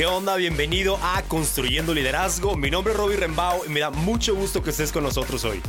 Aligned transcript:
¿Qué 0.00 0.06
onda? 0.06 0.34
Bienvenido 0.36 0.98
a 1.02 1.20
Construyendo 1.28 1.92
Liderazgo. 1.92 2.56
Mi 2.56 2.70
nombre 2.70 2.94
es 2.94 2.98
Robbie 2.98 3.18
Rembao 3.18 3.66
y 3.66 3.68
me 3.68 3.80
da 3.80 3.90
mucho 3.90 4.34
gusto 4.34 4.62
que 4.62 4.70
estés 4.70 4.92
con 4.92 5.02
nosotros 5.02 5.44
hoy. 5.44 5.60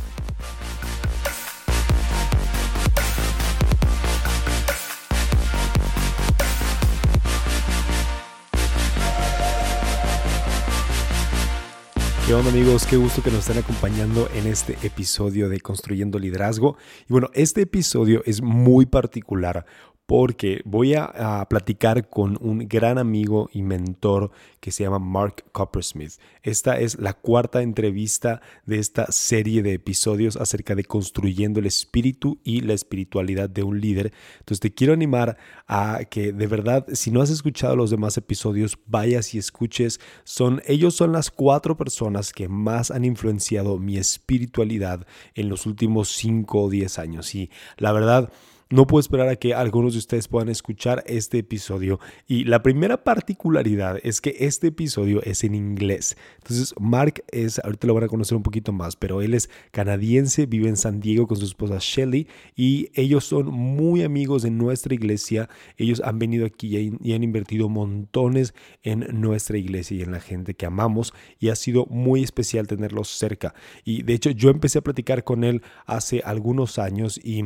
¿Qué 12.26 12.32
onda 12.32 12.50
amigos? 12.50 12.86
Qué 12.86 12.96
gusto 12.96 13.22
que 13.22 13.30
nos 13.30 13.40
estén 13.40 13.62
acompañando 13.62 14.30
en 14.32 14.46
este 14.46 14.78
episodio 14.82 15.50
de 15.50 15.60
Construyendo 15.60 16.18
Liderazgo. 16.18 16.78
Y 17.06 17.12
bueno, 17.12 17.28
este 17.34 17.60
episodio 17.60 18.22
es 18.24 18.40
muy 18.40 18.86
particular 18.86 19.66
porque 20.12 20.60
voy 20.66 20.92
a, 20.92 21.46
platicar 21.48 22.10
con 22.10 22.36
un 22.42 22.68
gran 22.68 22.98
amigo 22.98 23.48
y 23.50 23.62
mentor 23.62 24.30
que 24.60 24.70
se 24.70 24.84
llama 24.84 24.98
Mark 24.98 25.42
Coppersmith. 25.52 26.20
Esta 26.42 26.78
es 26.78 26.98
la 26.98 27.14
cuarta 27.14 27.62
entrevista 27.62 28.42
de 28.66 28.78
esta 28.78 29.10
serie 29.10 29.62
de 29.62 29.72
episodios 29.72 30.36
acerca 30.36 30.74
de 30.74 30.84
construyendo 30.84 31.60
el 31.60 31.66
espíritu 31.66 32.38
y 32.44 32.60
la 32.60 32.74
espiritualidad 32.74 33.48
de 33.48 33.62
un 33.62 33.80
líder. 33.80 34.12
Entonces 34.40 34.60
te 34.60 34.74
quiero 34.74 34.92
animar 34.92 35.38
a 35.66 36.00
que 36.10 36.34
de 36.34 36.46
verdad, 36.46 36.84
si 36.92 37.10
no 37.10 37.22
has 37.22 37.30
escuchado 37.30 37.74
los 37.74 37.88
demás 37.88 38.18
episodios, 38.18 38.78
vayas 38.84 39.32
y 39.32 39.38
escuches. 39.38 39.98
Son, 40.24 40.60
ellos 40.66 40.94
son 40.94 41.12
las 41.12 41.30
cuatro 41.30 41.78
personas 41.78 42.34
que 42.34 42.48
más 42.48 42.90
han 42.90 43.06
influenciado 43.06 43.78
mi 43.78 43.96
espiritualidad 43.96 45.06
en 45.34 45.48
los 45.48 45.64
últimos 45.64 46.10
cinco 46.10 46.64
o 46.64 46.68
diez 46.68 46.98
años. 46.98 47.34
Y 47.34 47.50
la 47.78 47.92
verdad, 47.92 48.30
no 48.72 48.86
puedo 48.86 49.00
esperar 49.00 49.28
a 49.28 49.36
que 49.36 49.52
algunos 49.52 49.92
de 49.92 49.98
ustedes 49.98 50.28
puedan 50.28 50.48
escuchar 50.48 51.04
este 51.06 51.40
episodio. 51.40 52.00
Y 52.26 52.44
la 52.44 52.62
primera 52.62 53.04
particularidad 53.04 53.98
es 54.02 54.22
que 54.22 54.34
este 54.40 54.68
episodio 54.68 55.22
es 55.24 55.44
en 55.44 55.54
inglés. 55.54 56.16
Entonces, 56.38 56.74
Mark 56.80 57.22
es, 57.28 57.58
ahorita 57.58 57.86
lo 57.86 57.92
van 57.92 58.04
a 58.04 58.08
conocer 58.08 58.34
un 58.34 58.42
poquito 58.42 58.72
más, 58.72 58.96
pero 58.96 59.20
él 59.20 59.34
es 59.34 59.50
canadiense, 59.72 60.46
vive 60.46 60.70
en 60.70 60.78
San 60.78 61.00
Diego 61.00 61.26
con 61.26 61.36
su 61.36 61.44
esposa 61.44 61.76
Shelly 61.80 62.28
y 62.56 62.88
ellos 62.94 63.26
son 63.26 63.48
muy 63.48 64.04
amigos 64.04 64.42
de 64.42 64.50
nuestra 64.50 64.94
iglesia. 64.94 65.50
Ellos 65.76 66.00
han 66.02 66.18
venido 66.18 66.46
aquí 66.46 66.96
y 66.98 67.12
han 67.12 67.22
invertido 67.22 67.68
montones 67.68 68.54
en 68.82 69.20
nuestra 69.20 69.58
iglesia 69.58 69.98
y 69.98 70.02
en 70.02 70.12
la 70.12 70.20
gente 70.20 70.54
que 70.54 70.64
amamos 70.64 71.12
y 71.38 71.50
ha 71.50 71.56
sido 71.56 71.84
muy 71.90 72.22
especial 72.22 72.66
tenerlos 72.66 73.08
cerca. 73.08 73.54
Y 73.84 74.02
de 74.02 74.14
hecho, 74.14 74.30
yo 74.30 74.48
empecé 74.48 74.78
a 74.78 74.82
platicar 74.82 75.24
con 75.24 75.44
él 75.44 75.60
hace 75.84 76.22
algunos 76.24 76.78
años 76.78 77.20
y 77.22 77.44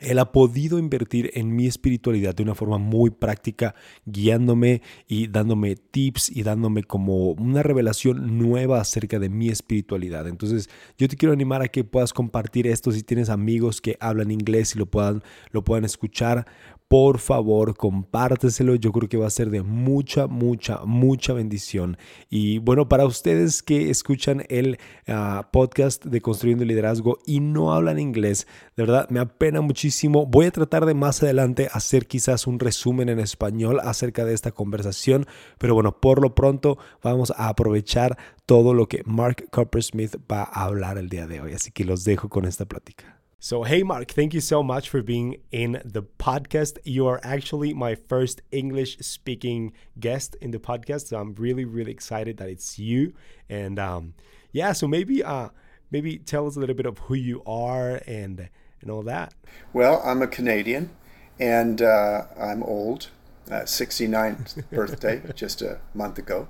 él 0.00 0.18
ha 0.18 0.32
podido 0.32 0.78
invertir 0.78 1.30
en 1.34 1.54
mi 1.54 1.66
espiritualidad 1.66 2.34
de 2.34 2.42
una 2.42 2.54
forma 2.54 2.78
muy 2.78 3.10
práctica, 3.10 3.74
guiándome 4.06 4.82
y 5.06 5.28
dándome 5.28 5.76
tips 5.76 6.30
y 6.34 6.42
dándome 6.42 6.82
como 6.82 7.32
una 7.32 7.62
revelación 7.62 8.38
nueva 8.38 8.80
acerca 8.80 9.18
de 9.18 9.28
mi 9.28 9.48
espiritualidad. 9.48 10.26
Entonces, 10.26 10.70
yo 10.98 11.06
te 11.06 11.16
quiero 11.16 11.32
animar 11.32 11.62
a 11.62 11.68
que 11.68 11.84
puedas 11.84 12.12
compartir 12.12 12.66
esto 12.66 12.90
si 12.92 13.02
tienes 13.02 13.28
amigos 13.28 13.80
que 13.80 13.96
hablan 14.00 14.30
inglés 14.30 14.74
y 14.74 14.78
lo 14.78 14.86
puedan, 14.86 15.22
lo 15.50 15.62
puedan 15.62 15.84
escuchar, 15.84 16.46
por 16.90 17.20
favor, 17.20 17.76
compárteselo. 17.76 18.74
Yo 18.74 18.90
creo 18.90 19.08
que 19.08 19.16
va 19.16 19.28
a 19.28 19.30
ser 19.30 19.50
de 19.50 19.62
mucha, 19.62 20.26
mucha, 20.26 20.80
mucha 20.84 21.32
bendición. 21.32 21.96
Y 22.28 22.58
bueno, 22.58 22.88
para 22.88 23.06
ustedes 23.06 23.62
que 23.62 23.90
escuchan 23.90 24.44
el 24.48 24.76
ah, 25.06 25.50
podcast 25.52 26.04
de 26.04 26.20
Construyendo 26.20 26.64
Liderazgo 26.64 27.18
y 27.24 27.38
no 27.38 27.72
hablan 27.72 28.00
inglés, 28.00 28.48
de 28.76 28.82
verdad 28.82 29.08
me 29.08 29.20
apena 29.20 29.60
muchísimo. 29.60 30.26
Voy 30.26 30.46
a 30.46 30.50
tratar 30.50 30.84
de 30.84 30.94
más 30.94 31.22
adelante 31.22 31.68
hacer 31.72 32.08
quizás 32.08 32.48
un 32.48 32.58
resumen 32.58 33.08
en 33.08 33.20
español 33.20 33.78
acerca 33.84 34.24
de 34.24 34.34
esta 34.34 34.50
conversación. 34.50 35.26
Pero 35.58 35.74
bueno, 35.74 36.00
por 36.00 36.20
lo 36.20 36.34
pronto 36.34 36.76
vamos 37.04 37.32
a 37.36 37.46
aprovechar 37.46 38.18
todo 38.46 38.74
lo 38.74 38.88
que 38.88 39.02
Mark 39.04 39.46
Coppersmith 39.52 40.16
va 40.28 40.42
a 40.42 40.64
hablar 40.64 40.98
el 40.98 41.08
día 41.08 41.28
de 41.28 41.40
hoy. 41.40 41.52
Así 41.52 41.70
que 41.70 41.84
los 41.84 42.02
dejo 42.02 42.28
con 42.28 42.46
esta 42.46 42.64
plática. 42.64 43.19
So, 43.42 43.62
hey, 43.62 43.82
Mark, 43.82 44.08
thank 44.08 44.34
you 44.34 44.40
so 44.42 44.62
much 44.62 44.90
for 44.90 45.00
being 45.00 45.38
in 45.50 45.80
the 45.82 46.02
podcast. 46.02 46.76
You 46.84 47.06
are 47.06 47.18
actually 47.22 47.72
my 47.72 47.94
first 47.94 48.42
English 48.52 48.98
speaking 48.98 49.72
guest 49.98 50.36
in 50.42 50.50
the 50.50 50.58
podcast. 50.58 51.06
So, 51.06 51.18
I'm 51.18 51.34
really, 51.36 51.64
really 51.64 51.90
excited 51.90 52.36
that 52.36 52.50
it's 52.50 52.78
you. 52.78 53.14
And 53.48 53.78
um, 53.78 54.12
yeah, 54.52 54.72
so 54.72 54.86
maybe, 54.86 55.24
uh, 55.24 55.48
maybe 55.90 56.18
tell 56.18 56.46
us 56.46 56.56
a 56.56 56.60
little 56.60 56.74
bit 56.74 56.84
of 56.84 56.98
who 56.98 57.14
you 57.14 57.42
are 57.46 58.02
and, 58.06 58.50
and 58.82 58.90
all 58.90 59.02
that. 59.04 59.32
Well, 59.72 60.02
I'm 60.04 60.20
a 60.20 60.26
Canadian 60.26 60.90
and 61.38 61.80
uh, 61.80 62.26
I'm 62.38 62.62
old, 62.62 63.08
uh, 63.50 63.62
69th 63.62 64.68
birthday, 64.70 65.22
just 65.34 65.62
a 65.62 65.80
month 65.94 66.18
ago. 66.18 66.48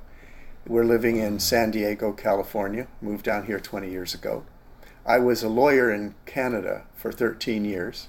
We're 0.67 0.85
living 0.85 1.19
in 1.19 1.39
San 1.39 1.71
Diego, 1.71 2.11
California, 2.13 2.89
moved 3.01 3.27
down 3.27 3.47
here 3.47 3.61
20 3.61 3.89
years 3.89 4.13
ago. 4.13 4.45
I 5.07 5.19
was 5.19 5.43
a 5.43 5.49
lawyer 5.49 5.91
in 5.91 6.15
Canada 6.27 6.85
for 6.95 7.11
13 7.11 7.65
years, 7.65 8.09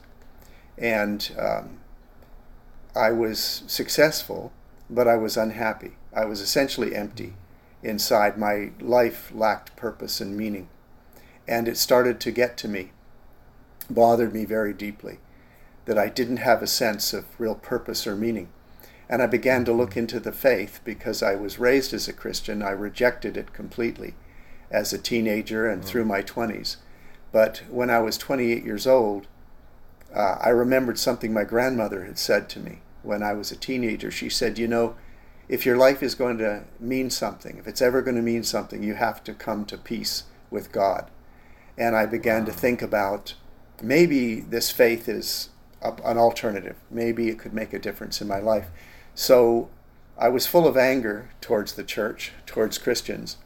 and 0.77 1.31
um, 1.39 1.79
I 2.95 3.11
was 3.11 3.63
successful, 3.67 4.51
but 4.89 5.07
I 5.07 5.15
was 5.15 5.37
unhappy. 5.37 5.93
I 6.13 6.25
was 6.25 6.41
essentially 6.41 6.95
empty 6.95 7.35
inside. 7.81 8.37
My 8.37 8.71
life 8.79 9.31
lacked 9.33 9.75
purpose 9.75 10.19
and 10.19 10.35
meaning. 10.35 10.67
And 11.47 11.67
it 11.67 11.77
started 11.77 12.19
to 12.21 12.31
get 12.31 12.57
to 12.57 12.67
me, 12.67 12.91
bothered 13.89 14.33
me 14.33 14.45
very 14.45 14.73
deeply, 14.73 15.19
that 15.85 15.97
I 15.97 16.09
didn't 16.09 16.37
have 16.37 16.61
a 16.61 16.67
sense 16.67 17.13
of 17.13 17.25
real 17.39 17.55
purpose 17.55 18.05
or 18.05 18.15
meaning. 18.15 18.49
And 19.09 19.21
I 19.21 19.27
began 19.27 19.65
to 19.65 19.73
look 19.73 19.97
into 19.97 20.19
the 20.19 20.31
faith 20.31 20.79
because 20.83 21.23
I 21.23 21.35
was 21.35 21.59
raised 21.59 21.93
as 21.93 22.07
a 22.07 22.13
Christian. 22.13 22.61
I 22.61 22.71
rejected 22.71 23.35
it 23.35 23.53
completely 23.53 24.13
as 24.71 24.93
a 24.93 24.97
teenager 24.97 25.69
and 25.69 25.83
through 25.83 26.05
my 26.05 26.21
20s. 26.21 26.77
But 27.31 27.63
when 27.69 27.89
I 27.89 27.99
was 27.99 28.17
28 28.17 28.63
years 28.63 28.87
old, 28.87 29.27
uh, 30.13 30.37
I 30.41 30.49
remembered 30.49 30.97
something 30.97 31.31
my 31.31 31.43
grandmother 31.43 32.05
had 32.05 32.17
said 32.17 32.49
to 32.49 32.59
me 32.59 32.79
when 33.03 33.23
I 33.23 33.33
was 33.33 33.51
a 33.51 33.55
teenager. 33.55 34.11
She 34.11 34.29
said, 34.29 34.57
You 34.57 34.67
know, 34.67 34.95
if 35.47 35.65
your 35.65 35.77
life 35.77 36.03
is 36.03 36.15
going 36.15 36.37
to 36.39 36.63
mean 36.79 37.09
something, 37.09 37.57
if 37.57 37.67
it's 37.67 37.81
ever 37.81 38.01
going 38.01 38.15
to 38.15 38.21
mean 38.21 38.43
something, 38.43 38.83
you 38.83 38.95
have 38.95 39.23
to 39.25 39.33
come 39.33 39.65
to 39.65 39.77
peace 39.77 40.23
with 40.49 40.71
God. 40.71 41.09
And 41.77 41.95
I 41.95 42.05
began 42.05 42.45
to 42.45 42.51
think 42.51 42.81
about 42.81 43.35
maybe 43.81 44.41
this 44.41 44.71
faith 44.71 45.07
is 45.07 45.49
an 45.81 46.17
alternative. 46.17 46.75
Maybe 46.89 47.29
it 47.29 47.39
could 47.39 47.53
make 47.53 47.73
a 47.73 47.79
difference 47.79 48.21
in 48.21 48.27
my 48.27 48.39
life. 48.39 48.69
So 49.15 49.69
I 50.17 50.29
was 50.29 50.45
full 50.45 50.67
of 50.67 50.77
anger 50.77 51.31
towards 51.41 51.73
the 51.73 51.83
church, 51.83 52.33
towards 52.45 52.77
Christians. 52.77 53.37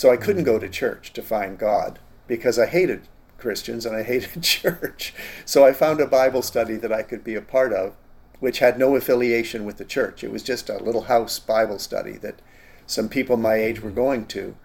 So 0.00 0.10
I 0.10 0.16
couldn't 0.16 0.44
go 0.44 0.58
to 0.58 0.66
church 0.66 1.12
to 1.12 1.20
find 1.20 1.58
God 1.58 1.98
because 2.26 2.58
I 2.58 2.64
hated 2.64 3.06
Christians 3.36 3.84
and 3.84 3.94
I 3.94 4.02
hated 4.02 4.42
church. 4.42 5.12
So 5.44 5.66
I 5.66 5.74
found 5.74 6.00
a 6.00 6.06
Bible 6.06 6.40
study 6.40 6.76
that 6.76 6.90
I 6.90 7.02
could 7.02 7.22
be 7.22 7.34
a 7.34 7.42
part 7.42 7.74
of, 7.74 7.96
which 8.38 8.60
had 8.60 8.78
no 8.78 8.96
affiliation 8.96 9.66
with 9.66 9.76
the 9.76 9.84
church. 9.84 10.24
It 10.24 10.32
was 10.32 10.42
just 10.42 10.70
a 10.70 10.82
little 10.82 11.02
house 11.02 11.38
Bible 11.38 11.78
study 11.78 12.12
that 12.12 12.40
some 12.86 13.10
people 13.10 13.36
my 13.36 13.56
age 13.56 13.82
were 13.82 13.90
going 13.90 14.24
to. 14.28 14.56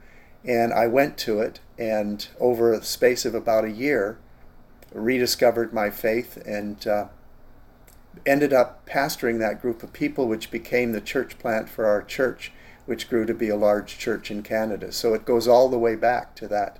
And 0.46 0.72
I 0.72 0.88
went 0.88 1.18
to 1.18 1.42
it, 1.42 1.60
and 1.78 2.26
over 2.40 2.72
a 2.72 2.82
space 2.82 3.26
of 3.26 3.36
about 3.36 3.66
a 3.66 3.72
year, 3.72 4.18
rediscovered 4.94 5.74
my 5.74 5.90
faith 5.90 6.38
and 6.46 6.88
uh, 6.88 7.08
ended 8.26 8.54
up 8.54 8.88
pastoring 8.88 9.40
that 9.40 9.62
group 9.62 9.84
of 9.84 9.92
people, 9.92 10.30
which 10.30 10.50
became 10.50 10.94
the 10.94 11.02
church 11.02 11.38
plant 11.38 11.68
for 11.68 11.88
our 11.88 12.02
church 12.02 12.54
which 12.86 13.10
grew 13.10 13.26
to 13.26 13.34
be 13.34 13.50
a 13.50 13.56
large 13.56 13.98
church 13.98 14.30
in 14.32 14.44
Canada. 14.44 14.92
So 14.92 15.14
it 15.14 15.26
goes 15.26 15.48
all 15.48 15.70
the 15.70 15.80
way 15.80 15.96
back 15.96 16.36
to 16.36 16.48
that 16.48 16.80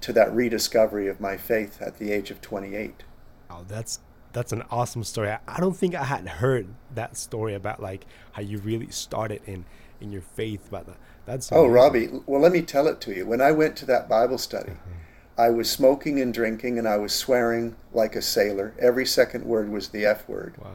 to 0.00 0.12
that 0.12 0.34
rediscovery 0.34 1.06
of 1.06 1.20
my 1.20 1.36
faith 1.36 1.80
at 1.80 1.98
the 1.98 2.10
age 2.10 2.32
of 2.32 2.40
28. 2.40 3.04
Oh, 3.48 3.64
that's 3.68 4.00
that's 4.32 4.52
an 4.52 4.64
awesome 4.70 5.04
story. 5.04 5.30
I 5.30 5.60
don't 5.60 5.76
think 5.76 5.94
I 5.94 6.04
had 6.04 6.28
heard 6.28 6.68
that 6.94 7.16
story 7.16 7.54
about 7.54 7.80
like 7.80 8.04
how 8.32 8.42
you 8.42 8.58
really 8.58 8.90
started 8.90 9.40
in 9.46 9.64
in 10.00 10.12
your 10.12 10.22
faith, 10.22 10.68
but 10.70 10.86
that's 11.24 11.50
oh, 11.52 11.66
Robbie. 11.66 12.08
Well, 12.26 12.40
let 12.40 12.52
me 12.52 12.62
tell 12.62 12.86
it 12.86 13.00
to 13.02 13.14
you. 13.14 13.26
When 13.26 13.40
I 13.40 13.52
went 13.52 13.76
to 13.76 13.86
that 13.86 14.08
Bible 14.08 14.38
study, 14.38 14.72
mm-hmm. 14.72 15.40
I 15.40 15.50
was 15.50 15.70
smoking 15.70 16.20
and 16.20 16.34
drinking, 16.34 16.78
and 16.78 16.86
I 16.86 16.98
was 16.98 17.14
swearing 17.14 17.76
like 17.92 18.14
a 18.14 18.22
sailor. 18.22 18.74
Every 18.78 19.06
second 19.06 19.44
word 19.44 19.70
was 19.70 19.88
the 19.88 20.04
F 20.04 20.28
word. 20.28 20.56
Wow. 20.58 20.70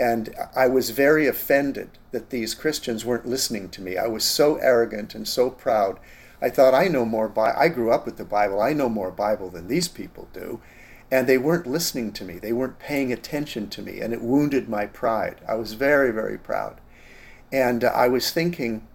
And 0.00 0.34
I 0.56 0.66
was 0.66 0.90
very 0.90 1.26
offended 1.26 1.90
that 2.10 2.30
these 2.30 2.54
Christians 2.54 3.04
weren't 3.04 3.26
listening 3.26 3.68
to 3.68 3.82
me. 3.82 3.98
I 3.98 4.06
was 4.06 4.24
so 4.24 4.56
arrogant 4.56 5.14
and 5.14 5.28
so 5.28 5.50
proud. 5.50 6.00
I 6.40 6.48
thought 6.48 6.72
I 6.72 6.88
know 6.88 7.04
more 7.04 7.28
Bible. 7.28 7.58
I 7.60 7.68
grew 7.68 7.92
up 7.92 8.06
with 8.06 8.16
the 8.16 8.24
Bible. 8.24 8.62
I 8.62 8.72
know 8.72 8.88
more 8.88 9.10
Bible 9.10 9.50
than 9.50 9.68
these 9.68 9.88
people 9.88 10.26
do. 10.32 10.62
And 11.10 11.26
they 11.26 11.36
weren't 11.36 11.66
listening 11.66 12.12
to 12.12 12.24
me. 12.24 12.38
They 12.38 12.54
weren't 12.54 12.78
paying 12.78 13.12
attention 13.12 13.68
to 13.68 13.82
me. 13.82 14.00
And 14.00 14.14
it 14.14 14.22
wounded 14.22 14.70
my 14.70 14.86
pride. 14.86 15.42
I 15.46 15.56
was 15.56 15.74
very, 15.74 16.12
very 16.12 16.38
proud. 16.38 16.80
And 17.52 17.84
uh, 17.84 17.88
I 17.88 18.08
was 18.08 18.30
thinking, 18.30 18.88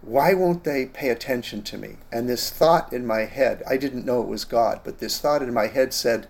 why 0.00 0.32
won't 0.32 0.64
they 0.64 0.86
pay 0.86 1.10
attention 1.10 1.62
to 1.64 1.76
me? 1.76 1.96
And 2.10 2.30
this 2.30 2.48
thought 2.50 2.94
in 2.94 3.04
my 3.04 3.26
head, 3.26 3.62
I 3.68 3.76
didn't 3.76 4.06
know 4.06 4.22
it 4.22 4.28
was 4.28 4.46
God, 4.46 4.80
but 4.84 5.00
this 5.00 5.20
thought 5.20 5.42
in 5.42 5.52
my 5.52 5.66
head 5.66 5.92
said, 5.92 6.28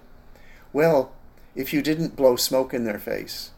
well, 0.72 1.12
if 1.54 1.72
you 1.72 1.80
didn't 1.80 2.16
blow 2.16 2.34
smoke 2.34 2.74
in 2.74 2.82
their 2.82 2.98
face, 2.98 3.52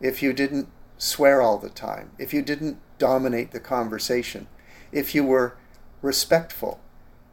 if 0.00 0.22
you 0.22 0.32
didn't 0.32 0.68
swear 0.98 1.42
all 1.42 1.58
the 1.58 1.70
time, 1.70 2.10
if 2.18 2.32
you 2.32 2.42
didn't 2.42 2.78
dominate 2.98 3.52
the 3.52 3.60
conversation, 3.60 4.46
if 4.92 5.14
you 5.14 5.24
were 5.24 5.56
respectful 6.02 6.80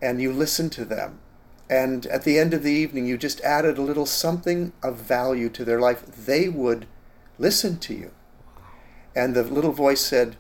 and 0.02 0.22
you 0.22 0.32
listened 0.32 0.72
to 0.74 0.86
them, 0.86 1.20
and 1.70 2.06
at 2.08 2.24
the 2.24 2.38
end 2.38 2.54
of 2.54 2.64
the 2.64 2.72
evening 2.72 3.08
you 3.08 3.18
just 3.18 3.42
added 3.42 3.78
a 3.78 3.82
little 3.82 4.06
something 4.06 4.74
of 4.82 4.98
value 4.98 5.50
to 5.50 5.66
their 5.66 5.80
life, 5.80 6.06
they 6.06 6.50
would 6.50 6.86
listen 7.40 7.80
to 7.80 7.94
you. 7.94 8.12
And 9.16 9.36
the 9.36 9.44
little 9.44 9.72
voice 9.72 10.02
said, 10.02 10.36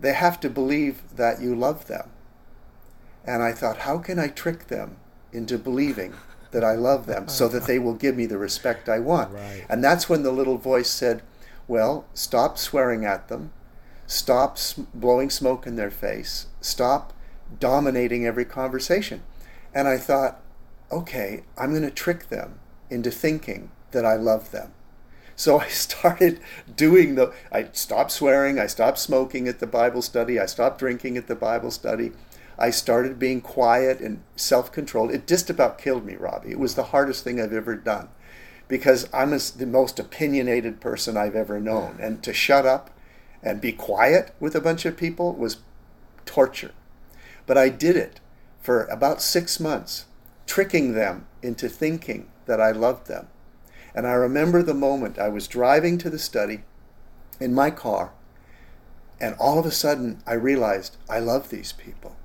They 0.00 0.12
have 0.12 0.40
to 0.40 0.50
believe 0.50 1.02
that 1.16 1.40
you 1.40 1.54
love 1.54 1.86
them. 1.86 2.10
And 3.24 3.42
I 3.42 3.52
thought, 3.52 3.78
How 3.78 3.98
can 3.98 4.18
I 4.18 4.28
trick 4.28 4.68
them 4.68 4.96
into 5.32 5.58
believing 5.58 6.14
that 6.50 6.64
I 6.64 6.74
love 6.74 7.06
them 7.06 7.28
so 7.28 7.48
that 7.48 7.64
they 7.64 7.78
will 7.78 7.94
give 7.94 8.16
me 8.16 8.26
the 8.26 8.38
respect 8.38 8.88
I 8.88 8.98
want? 8.98 9.32
Right. 9.32 9.64
And 9.68 9.82
that's 9.82 10.08
when 10.08 10.22
the 10.22 10.32
little 10.32 10.58
voice 10.58 10.90
said, 10.90 11.22
Well, 11.66 12.06
stop 12.14 12.58
swearing 12.58 13.04
at 13.04 13.28
them, 13.28 13.52
stop 14.06 14.58
blowing 14.94 15.30
smoke 15.30 15.66
in 15.66 15.76
their 15.76 15.90
face, 15.90 16.46
stop 16.60 17.12
dominating 17.58 18.26
every 18.26 18.44
conversation. 18.44 19.22
And 19.74 19.88
I 19.88 19.98
thought, 19.98 20.40
okay, 20.90 21.44
I'm 21.56 21.70
going 21.70 21.82
to 21.82 21.90
trick 21.90 22.28
them 22.28 22.58
into 22.90 23.10
thinking 23.10 23.70
that 23.90 24.04
I 24.04 24.16
love 24.16 24.50
them. 24.50 24.72
So 25.36 25.60
I 25.60 25.68
started 25.68 26.40
doing 26.74 27.14
the, 27.14 27.32
I 27.52 27.68
stopped 27.72 28.10
swearing, 28.10 28.58
I 28.58 28.66
stopped 28.66 28.98
smoking 28.98 29.48
at 29.48 29.60
the 29.60 29.66
Bible 29.66 30.02
study, 30.02 30.38
I 30.38 30.46
stopped 30.46 30.78
drinking 30.78 31.16
at 31.16 31.26
the 31.26 31.36
Bible 31.36 31.70
study. 31.70 32.12
I 32.58 32.70
started 32.70 33.18
being 33.18 33.40
quiet 33.40 34.00
and 34.00 34.22
self 34.34 34.72
controlled. 34.72 35.12
It 35.12 35.26
just 35.26 35.48
about 35.48 35.78
killed 35.78 36.04
me, 36.04 36.16
Robbie. 36.16 36.50
It 36.50 36.58
was 36.58 36.74
the 36.74 36.84
hardest 36.84 37.22
thing 37.22 37.40
I've 37.40 37.52
ever 37.52 37.76
done 37.76 38.08
because 38.66 39.08
I'm 39.14 39.32
as, 39.32 39.52
the 39.52 39.66
most 39.66 39.98
opinionated 39.98 40.80
person 40.80 41.16
I've 41.16 41.36
ever 41.36 41.60
known. 41.60 41.98
And 42.00 42.22
to 42.24 42.32
shut 42.32 42.66
up 42.66 42.90
and 43.42 43.60
be 43.60 43.72
quiet 43.72 44.34
with 44.40 44.54
a 44.54 44.60
bunch 44.60 44.84
of 44.84 44.96
people 44.96 45.32
was 45.32 45.58
torture. 46.26 46.72
But 47.46 47.56
I 47.56 47.68
did 47.68 47.96
it 47.96 48.20
for 48.60 48.84
about 48.86 49.22
six 49.22 49.58
months, 49.58 50.04
tricking 50.46 50.94
them 50.94 51.26
into 51.42 51.68
thinking 51.68 52.28
that 52.46 52.60
I 52.60 52.72
loved 52.72 53.06
them. 53.06 53.28
And 53.94 54.06
I 54.06 54.12
remember 54.12 54.62
the 54.62 54.74
moment 54.74 55.18
I 55.18 55.28
was 55.28 55.48
driving 55.48 55.96
to 55.98 56.10
the 56.10 56.18
study 56.18 56.64
in 57.40 57.54
my 57.54 57.70
car, 57.70 58.12
and 59.20 59.34
all 59.38 59.58
of 59.58 59.66
a 59.66 59.70
sudden 59.70 60.22
I 60.26 60.34
realized 60.34 60.96
I 61.08 61.20
love 61.20 61.48
these 61.48 61.72
people. 61.72 62.16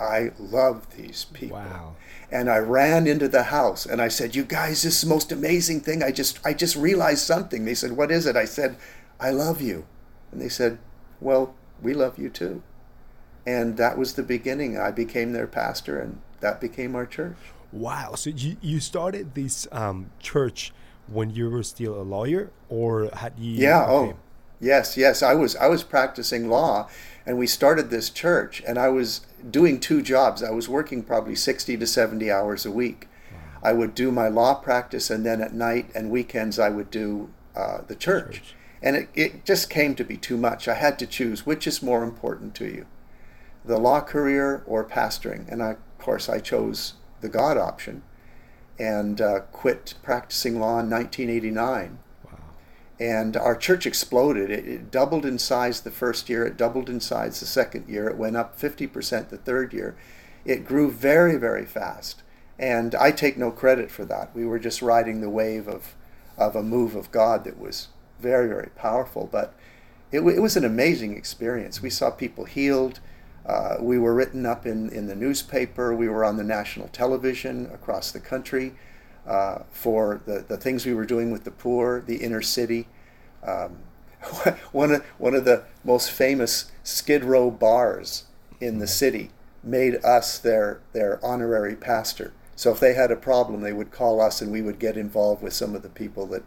I 0.00 0.32
love 0.38 0.96
these 0.96 1.26
people. 1.32 1.58
Wow. 1.58 1.94
And 2.32 2.48
I 2.48 2.58
ran 2.58 3.06
into 3.06 3.28
the 3.28 3.44
house 3.44 3.84
and 3.84 4.00
I 4.00 4.08
said, 4.08 4.34
"You 4.34 4.44
guys, 4.44 4.82
this 4.82 4.96
is 4.96 5.00
the 5.02 5.08
most 5.08 5.30
amazing 5.30 5.80
thing. 5.80 6.02
I 6.02 6.10
just 6.10 6.40
I 6.44 6.54
just 6.54 6.74
realized 6.74 7.22
something." 7.22 7.64
They 7.64 7.74
said, 7.74 7.92
"What 7.92 8.10
is 8.10 8.26
it?" 8.26 8.36
I 8.36 8.46
said, 8.46 8.76
"I 9.20 9.30
love 9.30 9.60
you." 9.60 9.84
And 10.32 10.40
they 10.40 10.48
said, 10.48 10.78
"Well, 11.20 11.54
we 11.82 11.92
love 11.92 12.18
you 12.18 12.30
too." 12.30 12.62
And 13.46 13.76
that 13.76 13.98
was 13.98 14.14
the 14.14 14.22
beginning. 14.22 14.78
I 14.78 14.90
became 14.90 15.32
their 15.32 15.46
pastor 15.46 15.98
and 16.00 16.20
that 16.40 16.60
became 16.60 16.94
our 16.94 17.06
church. 17.06 17.36
Wow. 17.72 18.14
So 18.14 18.30
you, 18.30 18.56
you 18.60 18.80
started 18.80 19.34
this 19.34 19.66
um, 19.72 20.10
church 20.18 20.72
when 21.06 21.30
you 21.30 21.50
were 21.50 21.62
still 21.62 22.00
a 22.00 22.02
lawyer, 22.02 22.50
or 22.68 23.10
had 23.12 23.34
you? 23.38 23.62
Yeah. 23.62 23.84
okay. 23.86 24.12
Oh, 24.12 24.16
yes, 24.60 24.96
yes. 24.96 25.22
I 25.22 25.34
was 25.34 25.56
I 25.56 25.66
was 25.66 25.82
practicing 25.82 26.48
law, 26.48 26.88
and 27.26 27.38
we 27.38 27.46
started 27.46 27.90
this 27.90 28.10
church, 28.10 28.62
and 28.66 28.78
I 28.78 28.88
was 28.88 29.22
doing 29.50 29.80
two 29.80 30.02
jobs. 30.02 30.42
I 30.42 30.50
was 30.50 30.68
working 30.68 31.02
probably 31.02 31.34
sixty 31.34 31.76
to 31.76 31.86
seventy 31.86 32.30
hours 32.30 32.64
a 32.66 32.70
week. 32.70 33.08
I 33.62 33.72
would 33.72 33.94
do 33.94 34.10
my 34.10 34.28
law 34.28 34.54
practice, 34.54 35.10
and 35.10 35.24
then 35.24 35.40
at 35.40 35.52
night 35.52 35.90
and 35.94 36.10
weekends 36.10 36.58
I 36.58 36.68
would 36.68 36.90
do 36.90 37.30
uh, 37.56 37.82
the 37.86 37.96
church. 37.96 38.36
Church. 38.36 38.54
And 38.82 38.96
it, 38.96 39.08
it 39.14 39.44
just 39.44 39.68
came 39.68 39.94
to 39.96 40.04
be 40.04 40.16
too 40.16 40.38
much. 40.38 40.66
I 40.66 40.74
had 40.74 40.98
to 41.00 41.06
choose 41.06 41.44
which 41.44 41.66
is 41.66 41.82
more 41.82 42.02
important 42.02 42.54
to 42.56 42.64
you, 42.64 42.86
the 43.62 43.78
law 43.78 44.00
career 44.00 44.62
or 44.66 44.84
pastoring. 44.84 45.46
And 45.52 45.62
I, 45.62 45.72
of 45.72 45.98
course, 45.98 46.30
I 46.30 46.38
chose 46.38 46.94
the 47.20 47.28
God 47.28 47.58
option, 47.58 48.02
and 48.78 49.20
uh, 49.20 49.40
quit 49.52 49.94
practicing 50.02 50.58
law 50.58 50.80
in 50.80 50.88
1989 50.88 51.98
Wow. 52.00 52.09
And 53.00 53.34
our 53.34 53.56
church 53.56 53.86
exploded. 53.86 54.50
It, 54.50 54.68
it 54.68 54.90
doubled 54.90 55.24
in 55.24 55.38
size 55.38 55.80
the 55.80 55.90
first 55.90 56.28
year, 56.28 56.46
it 56.46 56.58
doubled 56.58 56.90
in 56.90 57.00
size 57.00 57.40
the 57.40 57.46
second 57.46 57.88
year, 57.88 58.08
it 58.08 58.18
went 58.18 58.36
up 58.36 58.60
50% 58.60 59.30
the 59.30 59.38
third 59.38 59.72
year. 59.72 59.96
It 60.44 60.66
grew 60.66 60.90
very, 60.90 61.36
very 61.36 61.64
fast. 61.64 62.22
And 62.58 62.94
I 62.94 63.10
take 63.10 63.38
no 63.38 63.50
credit 63.50 63.90
for 63.90 64.04
that. 64.04 64.34
We 64.34 64.44
were 64.44 64.58
just 64.58 64.82
riding 64.82 65.22
the 65.22 65.30
wave 65.30 65.66
of, 65.66 65.94
of 66.36 66.54
a 66.54 66.62
move 66.62 66.94
of 66.94 67.10
God 67.10 67.44
that 67.44 67.58
was 67.58 67.88
very, 68.20 68.48
very 68.48 68.68
powerful. 68.76 69.28
But 69.30 69.54
it, 70.12 70.20
it 70.20 70.42
was 70.42 70.58
an 70.58 70.64
amazing 70.64 71.16
experience. 71.16 71.80
We 71.80 71.88
saw 71.88 72.10
people 72.10 72.44
healed. 72.44 73.00
Uh, 73.46 73.76
we 73.80 73.98
were 73.98 74.14
written 74.14 74.44
up 74.44 74.66
in, 74.66 74.90
in 74.90 75.06
the 75.06 75.14
newspaper. 75.14 75.94
We 75.94 76.08
were 76.08 76.22
on 76.22 76.36
the 76.36 76.44
national 76.44 76.88
television 76.88 77.70
across 77.72 78.12
the 78.12 78.20
country 78.20 78.74
uh, 79.26 79.60
for 79.70 80.20
the, 80.26 80.44
the 80.46 80.56
things 80.56 80.86
we 80.86 80.94
were 80.94 81.06
doing 81.06 81.30
with 81.30 81.44
the 81.44 81.50
poor, 81.50 82.00
the 82.00 82.16
inner 82.16 82.42
city. 82.42 82.88
Um, 83.46 83.78
one, 84.72 84.92
of, 84.92 85.04
one 85.18 85.34
of 85.34 85.44
the 85.44 85.64
most 85.84 86.10
famous 86.10 86.70
Skid 86.82 87.24
Row 87.24 87.50
bars 87.50 88.24
in 88.60 88.78
the 88.78 88.86
city 88.86 89.30
made 89.62 89.96
us 90.04 90.38
their, 90.38 90.80
their 90.92 91.24
honorary 91.24 91.76
pastor. 91.76 92.32
So 92.56 92.70
if 92.72 92.80
they 92.80 92.94
had 92.94 93.10
a 93.10 93.16
problem, 93.16 93.62
they 93.62 93.72
would 93.72 93.90
call 93.90 94.20
us 94.20 94.42
and 94.42 94.52
we 94.52 94.62
would 94.62 94.78
get 94.78 94.96
involved 94.96 95.42
with 95.42 95.52
some 95.52 95.74
of 95.74 95.82
the 95.82 95.88
people 95.88 96.26
that, 96.26 96.42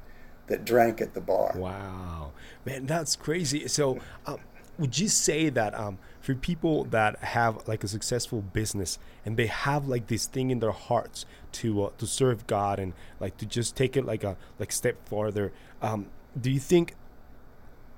that 0.47 0.65
drank 0.65 1.01
at 1.01 1.13
the 1.13 1.21
bar. 1.21 1.53
Wow, 1.55 2.31
man, 2.65 2.85
that's 2.85 3.15
crazy. 3.15 3.67
So, 3.67 3.99
um, 4.25 4.37
would 4.77 4.97
you 4.97 5.07
say 5.07 5.49
that 5.49 5.73
um, 5.73 5.97
for 6.23 6.33
people 6.33 6.85
that 6.85 7.19
have 7.19 7.67
like 7.67 7.83
a 7.83 7.87
successful 7.87 8.41
business 8.41 8.97
and 9.25 9.35
they 9.35 9.47
have 9.47 9.89
like 9.89 10.07
this 10.07 10.25
thing 10.25 10.51
in 10.51 10.59
their 10.59 10.71
hearts 10.71 11.25
to 11.51 11.83
uh, 11.83 11.89
to 11.97 12.07
serve 12.07 12.47
God 12.47 12.79
and 12.79 12.93
like 13.19 13.35
to 13.37 13.45
just 13.45 13.75
take 13.75 13.97
it 13.97 14.05
like 14.05 14.23
a 14.23 14.37
like 14.57 14.71
step 14.71 14.95
farther, 15.07 15.51
um, 15.81 16.07
do 16.39 16.49
you 16.49 16.61
think 16.61 16.95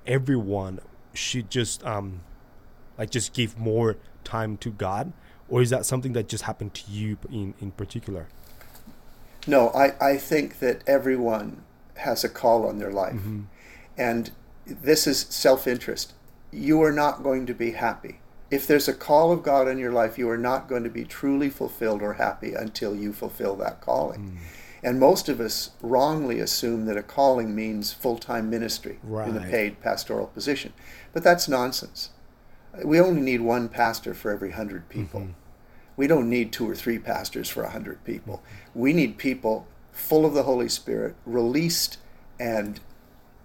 everyone 0.08 0.80
should 1.14 1.50
just 1.50 1.86
um, 1.86 2.20
like 2.98 3.10
just 3.10 3.32
give 3.32 3.56
more 3.56 3.96
time 4.24 4.56
to 4.56 4.70
God, 4.70 5.12
or 5.48 5.62
is 5.62 5.70
that 5.70 5.86
something 5.86 6.12
that 6.14 6.28
just 6.28 6.42
happened 6.44 6.74
to 6.74 6.90
you 6.90 7.18
in 7.30 7.54
in 7.60 7.70
particular? 7.70 8.26
No, 9.46 9.68
I, 9.68 9.94
I 10.00 10.16
think 10.16 10.58
that 10.58 10.82
everyone 10.88 11.62
has 11.94 12.24
a 12.24 12.28
call 12.28 12.66
on 12.66 12.80
their 12.80 12.90
life. 12.90 13.20
And 13.96 14.32
this 14.66 15.06
is 15.06 15.20
self 15.20 15.68
interest. 15.68 16.12
You 16.56 16.82
are 16.82 16.92
not 16.92 17.22
going 17.22 17.46
to 17.46 17.54
be 17.54 17.72
happy. 17.72 18.20
If 18.50 18.66
there's 18.66 18.88
a 18.88 18.94
call 18.94 19.32
of 19.32 19.42
God 19.42 19.68
in 19.68 19.78
your 19.78 19.92
life, 19.92 20.18
you 20.18 20.30
are 20.30 20.38
not 20.38 20.68
going 20.68 20.84
to 20.84 20.90
be 20.90 21.04
truly 21.04 21.50
fulfilled 21.50 22.00
or 22.00 22.14
happy 22.14 22.54
until 22.54 22.94
you 22.94 23.12
fulfill 23.12 23.56
that 23.56 23.80
calling. 23.80 24.20
Hmm. 24.20 24.36
And 24.82 25.00
most 25.00 25.28
of 25.28 25.40
us 25.40 25.70
wrongly 25.82 26.38
assume 26.38 26.86
that 26.86 26.96
a 26.96 27.02
calling 27.02 27.54
means 27.54 27.92
full 27.92 28.18
time 28.18 28.48
ministry 28.48 28.98
in 29.04 29.36
a 29.36 29.40
paid 29.40 29.80
pastoral 29.80 30.28
position. 30.28 30.72
But 31.12 31.24
that's 31.24 31.48
nonsense. 31.48 32.10
We 32.84 33.00
only 33.00 33.22
need 33.22 33.40
one 33.40 33.68
pastor 33.68 34.14
for 34.14 34.30
every 34.30 34.52
hundred 34.52 34.88
mm-hmm. 34.88 35.00
people. 35.00 35.28
We 35.96 36.06
don't 36.06 36.30
need 36.30 36.52
two 36.52 36.68
or 36.68 36.76
three 36.76 36.98
pastors 36.98 37.48
for 37.48 37.64
a 37.64 37.70
hundred 37.70 38.04
people. 38.04 38.36
Mm-hmm. 38.44 38.80
We 38.80 38.92
need 38.92 39.18
people 39.18 39.66
full 39.92 40.26
of 40.26 40.34
the 40.34 40.42
Holy 40.44 40.68
Spirit, 40.68 41.16
released 41.24 41.98
and 42.38 42.80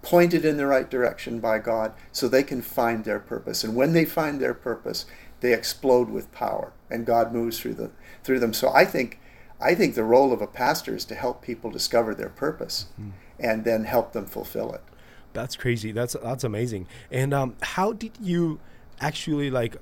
pointed 0.02 0.44
in 0.44 0.56
the 0.56 0.66
right 0.66 0.90
direction 0.90 1.38
by 1.38 1.58
God 1.58 1.94
so 2.10 2.28
they 2.28 2.42
can 2.42 2.60
find 2.60 3.04
their 3.04 3.20
purpose. 3.20 3.64
And 3.64 3.74
when 3.74 3.92
they 3.92 4.04
find 4.04 4.40
their 4.40 4.54
purpose, 4.54 5.06
they 5.40 5.52
explode 5.52 6.10
with 6.10 6.32
power 6.32 6.72
and 6.90 7.06
God 7.06 7.32
moves 7.32 7.58
through 7.58 7.74
the 7.74 7.90
through 8.22 8.40
them. 8.40 8.52
So 8.52 8.72
I 8.72 8.84
think 8.84 9.20
I 9.60 9.74
think 9.74 9.94
the 9.94 10.04
role 10.04 10.32
of 10.32 10.42
a 10.42 10.46
pastor 10.46 10.94
is 10.94 11.04
to 11.06 11.14
help 11.14 11.42
people 11.42 11.70
discover 11.70 12.14
their 12.14 12.28
purpose 12.28 12.86
and 13.38 13.64
then 13.64 13.84
help 13.84 14.12
them 14.12 14.26
fulfill 14.26 14.72
it. 14.72 14.82
That's 15.32 15.56
crazy. 15.56 15.92
That's 15.92 16.14
that's 16.22 16.44
amazing. 16.44 16.86
And 17.10 17.32
um, 17.32 17.56
how 17.62 17.92
did 17.92 18.12
you 18.20 18.60
actually 19.00 19.50
like? 19.50 19.76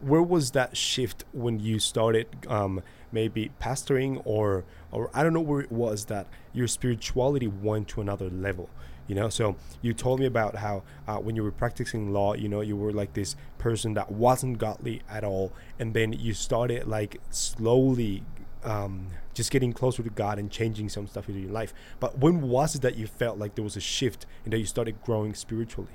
Where 0.00 0.22
was 0.22 0.50
that 0.52 0.76
shift 0.76 1.24
when 1.32 1.60
you 1.60 1.78
started? 1.78 2.26
Um, 2.48 2.82
maybe 3.10 3.50
pastoring, 3.60 4.20
or 4.24 4.64
or 4.90 5.10
I 5.14 5.22
don't 5.22 5.32
know 5.32 5.40
where 5.40 5.60
it 5.60 5.72
was 5.72 6.06
that 6.06 6.26
your 6.52 6.66
spirituality 6.66 7.46
went 7.46 7.88
to 7.88 8.00
another 8.00 8.28
level. 8.28 8.68
You 9.08 9.14
know, 9.16 9.28
so 9.28 9.56
you 9.82 9.92
told 9.92 10.20
me 10.20 10.26
about 10.26 10.56
how 10.56 10.84
uh, 11.06 11.16
when 11.16 11.36
you 11.36 11.42
were 11.42 11.50
practicing 11.50 12.12
law, 12.12 12.34
you 12.34 12.48
know, 12.48 12.60
you 12.60 12.76
were 12.76 12.92
like 12.92 13.14
this 13.14 13.36
person 13.58 13.94
that 13.94 14.10
wasn't 14.12 14.58
godly 14.58 15.02
at 15.10 15.24
all, 15.24 15.52
and 15.78 15.92
then 15.92 16.12
you 16.12 16.34
started 16.34 16.86
like 16.86 17.20
slowly 17.30 18.22
um, 18.64 19.08
just 19.34 19.50
getting 19.50 19.72
closer 19.72 20.02
to 20.02 20.10
God 20.10 20.38
and 20.38 20.50
changing 20.50 20.88
some 20.88 21.06
stuff 21.06 21.28
in 21.28 21.40
your 21.40 21.50
life. 21.50 21.74
But 22.00 22.18
when 22.18 22.42
was 22.42 22.74
it 22.76 22.82
that 22.82 22.96
you 22.96 23.06
felt 23.06 23.38
like 23.38 23.54
there 23.54 23.64
was 23.64 23.76
a 23.76 23.80
shift 23.80 24.26
and 24.44 24.52
that 24.52 24.58
you 24.58 24.66
started 24.66 25.02
growing 25.02 25.34
spiritually? 25.34 25.92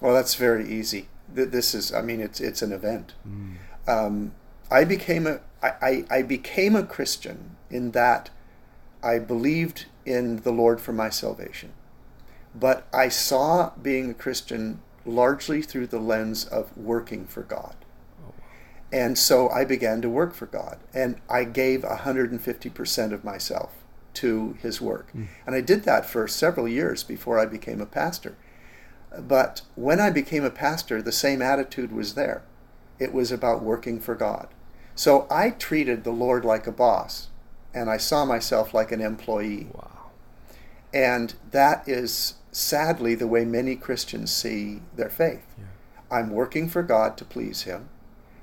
Well, 0.00 0.14
that's 0.14 0.34
very 0.34 0.68
easy. 0.68 1.08
This 1.32 1.74
is, 1.74 1.92
I 1.92 2.02
mean, 2.02 2.20
it's 2.20 2.40
it's 2.40 2.62
an 2.62 2.72
event. 2.72 3.14
Um, 3.86 4.32
I 4.70 4.84
became 4.84 5.26
a 5.26 5.40
I, 5.62 5.72
I, 5.80 6.04
I 6.18 6.22
became 6.22 6.74
a 6.74 6.82
Christian 6.82 7.56
in 7.70 7.92
that 7.92 8.30
I 9.02 9.18
believed 9.18 9.86
in 10.04 10.42
the 10.42 10.52
Lord 10.52 10.80
for 10.80 10.92
my 10.92 11.08
salvation. 11.08 11.72
But 12.54 12.86
I 12.92 13.08
saw 13.08 13.72
being 13.80 14.10
a 14.10 14.14
Christian 14.14 14.80
largely 15.04 15.62
through 15.62 15.88
the 15.88 15.98
lens 15.98 16.44
of 16.44 16.76
working 16.76 17.26
for 17.26 17.42
God. 17.42 17.76
And 18.92 19.16
so 19.16 19.48
I 19.48 19.64
began 19.64 20.02
to 20.02 20.08
work 20.08 20.34
for 20.34 20.46
God. 20.46 20.78
And 20.92 21.16
I 21.28 21.44
gave 21.44 21.80
150% 21.80 23.12
of 23.12 23.24
myself 23.24 23.72
to 24.14 24.56
his 24.60 24.80
work. 24.80 25.10
Mm. 25.16 25.28
And 25.46 25.56
I 25.56 25.62
did 25.62 25.84
that 25.84 26.04
for 26.04 26.28
several 26.28 26.68
years 26.68 27.02
before 27.02 27.38
I 27.38 27.46
became 27.46 27.80
a 27.80 27.86
pastor. 27.86 28.36
But 29.18 29.62
when 29.74 30.00
I 30.00 30.10
became 30.10 30.44
a 30.44 30.50
pastor, 30.50 31.00
the 31.00 31.12
same 31.12 31.40
attitude 31.40 31.92
was 31.92 32.14
there. 32.14 32.42
It 32.98 33.12
was 33.12 33.32
about 33.32 33.62
working 33.62 33.98
for 34.00 34.14
God. 34.14 34.48
So 34.94 35.26
I 35.30 35.50
treated 35.50 36.04
the 36.04 36.12
Lord 36.12 36.44
like 36.44 36.66
a 36.66 36.72
boss, 36.72 37.28
and 37.74 37.90
I 37.90 37.96
saw 37.96 38.24
myself 38.24 38.74
like 38.74 38.92
an 38.92 39.00
employee. 39.00 39.68
Wow. 39.72 40.10
And 40.92 41.34
that 41.50 41.88
is 41.88 42.34
sadly 42.52 43.14
the 43.14 43.26
way 43.26 43.44
many 43.44 43.74
Christians 43.74 44.30
see 44.30 44.82
their 44.94 45.10
faith. 45.10 45.46
Yeah. 45.58 45.64
I'm 46.10 46.30
working 46.30 46.68
for 46.68 46.82
God 46.82 47.16
to 47.16 47.24
please 47.24 47.62
Him, 47.62 47.88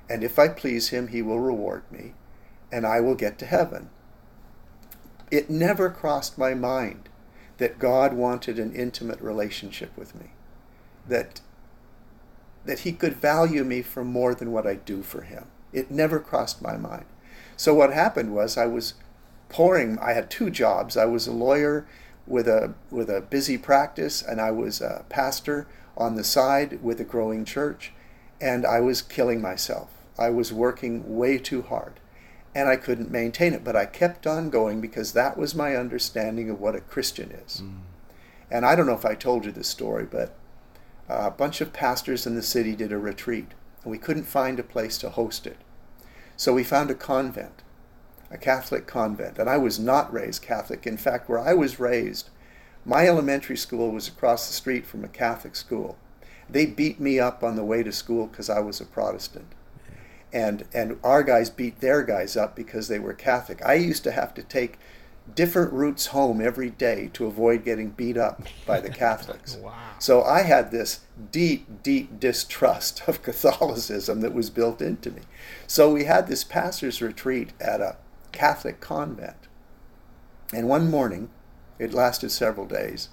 and 0.09 0.23
if 0.23 0.37
I 0.37 0.47
please 0.49 0.89
Him, 0.89 1.07
He 1.09 1.21
will 1.21 1.39
reward 1.39 1.83
me, 1.91 2.15
and 2.71 2.85
I 2.85 2.99
will 2.99 3.15
get 3.15 3.37
to 3.39 3.45
heaven. 3.45 3.89
It 5.31 5.49
never 5.49 5.89
crossed 5.89 6.37
my 6.37 6.55
mind 6.55 7.07
that 7.59 7.77
God 7.77 8.13
wanted 8.13 8.57
an 8.57 8.73
intimate 8.73 9.21
relationship 9.21 9.95
with 9.95 10.15
me, 10.15 10.31
that, 11.07 11.41
that 12.65 12.79
He 12.79 12.91
could 12.91 13.15
value 13.15 13.63
me 13.63 13.83
for 13.83 14.03
more 14.03 14.33
than 14.33 14.51
what 14.51 14.65
I 14.65 14.75
do 14.75 15.03
for 15.03 15.21
Him. 15.21 15.45
It 15.71 15.91
never 15.91 16.19
crossed 16.19 16.61
my 16.61 16.77
mind. 16.77 17.05
So 17.55 17.75
what 17.75 17.93
happened 17.93 18.33
was 18.33 18.57
I 18.57 18.65
was 18.65 18.95
pouring, 19.49 19.99
I 19.99 20.13
had 20.13 20.29
two 20.31 20.49
jobs. 20.49 20.95
I 20.95 21.05
was 21.05 21.27
a 21.27 21.31
lawyer 21.31 21.85
with 22.27 22.47
a 22.47 22.73
with 22.91 23.09
a 23.09 23.21
busy 23.21 23.57
practice, 23.57 24.21
and 24.21 24.39
I 24.39 24.51
was 24.51 24.81
a 24.81 25.05
pastor 25.09 25.67
on 25.97 26.15
the 26.15 26.23
side 26.23 26.81
with 26.83 26.99
a 26.99 27.03
growing 27.03 27.45
church, 27.45 27.91
and 28.39 28.65
I 28.65 28.79
was 28.79 29.01
killing 29.01 29.41
myself. 29.41 29.89
I 30.17 30.29
was 30.29 30.53
working 30.53 31.17
way 31.17 31.37
too 31.37 31.61
hard, 31.61 31.99
and 32.53 32.69
I 32.69 32.75
couldn't 32.75 33.11
maintain 33.11 33.53
it. 33.53 33.63
But 33.63 33.75
I 33.75 33.85
kept 33.85 34.27
on 34.27 34.49
going 34.49 34.81
because 34.81 35.13
that 35.13 35.37
was 35.37 35.55
my 35.55 35.75
understanding 35.75 36.49
of 36.49 36.59
what 36.59 36.75
a 36.75 36.81
Christian 36.81 37.31
is. 37.31 37.61
Mm. 37.63 37.79
And 38.51 38.65
I 38.65 38.75
don't 38.75 38.87
know 38.87 38.93
if 38.93 39.05
I 39.05 39.15
told 39.15 39.45
you 39.45 39.51
this 39.51 39.67
story, 39.67 40.05
but 40.05 40.35
a 41.07 41.31
bunch 41.31 41.61
of 41.61 41.73
pastors 41.73 42.25
in 42.25 42.35
the 42.35 42.43
city 42.43 42.75
did 42.75 42.91
a 42.91 42.97
retreat, 42.97 43.53
and 43.83 43.91
we 43.91 43.97
couldn't 43.97 44.23
find 44.23 44.59
a 44.59 44.63
place 44.63 44.97
to 44.99 45.09
host 45.09 45.47
it. 45.47 45.57
So 46.37 46.53
we 46.53 46.63
found 46.63 46.89
a 46.89 46.95
convent 46.95 47.63
a 48.31 48.37
Catholic 48.37 48.85
convent, 48.85 49.37
and 49.37 49.49
I 49.49 49.57
was 49.57 49.79
not 49.79 50.13
raised 50.13 50.41
Catholic. 50.41 50.85
In 50.85 50.97
fact, 50.97 51.29
where 51.29 51.39
I 51.39 51.53
was 51.53 51.79
raised, 51.79 52.29
my 52.85 53.07
elementary 53.07 53.57
school 53.57 53.91
was 53.91 54.07
across 54.07 54.47
the 54.47 54.53
street 54.53 54.85
from 54.85 55.03
a 55.03 55.09
Catholic 55.09 55.55
school. 55.55 55.97
They 56.49 56.65
beat 56.65 56.99
me 56.99 57.19
up 57.19 57.43
on 57.43 57.55
the 57.55 57.63
way 57.63 57.83
to 57.83 57.91
school 57.91 58.27
because 58.27 58.49
I 58.49 58.59
was 58.59 58.81
a 58.81 58.85
Protestant. 58.85 59.47
And, 60.31 60.65
and 60.73 60.99
our 61.03 61.23
guys 61.23 61.49
beat 61.49 61.81
their 61.81 62.03
guys 62.03 62.37
up 62.37 62.55
because 62.55 62.87
they 62.87 62.99
were 62.99 63.13
Catholic. 63.13 63.65
I 63.65 63.75
used 63.75 64.03
to 64.03 64.11
have 64.11 64.33
to 64.35 64.43
take 64.43 64.79
different 65.35 65.73
routes 65.73 66.07
home 66.07 66.41
every 66.41 66.69
day 66.69 67.09
to 67.13 67.25
avoid 67.25 67.63
getting 67.65 67.89
beat 67.89 68.17
up 68.17 68.41
by 68.65 68.79
the 68.79 68.89
Catholics. 68.89 69.55
wow. 69.61 69.73
So 69.99 70.23
I 70.23 70.43
had 70.43 70.71
this 70.71 71.01
deep, 71.31 71.83
deep 71.83 72.19
distrust 72.19 73.03
of 73.07 73.21
Catholicism 73.23 74.21
that 74.21 74.33
was 74.33 74.49
built 74.49 74.81
into 74.81 75.11
me. 75.11 75.21
So 75.67 75.91
we 75.91 76.05
had 76.05 76.27
this 76.27 76.43
pastor's 76.43 77.01
retreat 77.01 77.53
at 77.59 77.81
a 77.81 77.97
Catholic 78.31 78.79
convent. 78.79 79.47
And 80.53 80.67
one 80.67 80.89
morning, 80.89 81.29
it 81.77 81.93
lasted 81.93 82.31
several 82.31 82.65
days, 82.65 83.09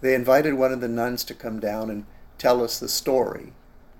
they 0.00 0.14
invited 0.14 0.54
one 0.54 0.72
of 0.72 0.80
the 0.80 0.88
nuns 0.88 1.24
to 1.24 1.34
come 1.34 1.60
down 1.60 1.90
and 1.90 2.06
tell 2.38 2.62
us 2.62 2.78
the 2.78 2.88
story 2.88 3.52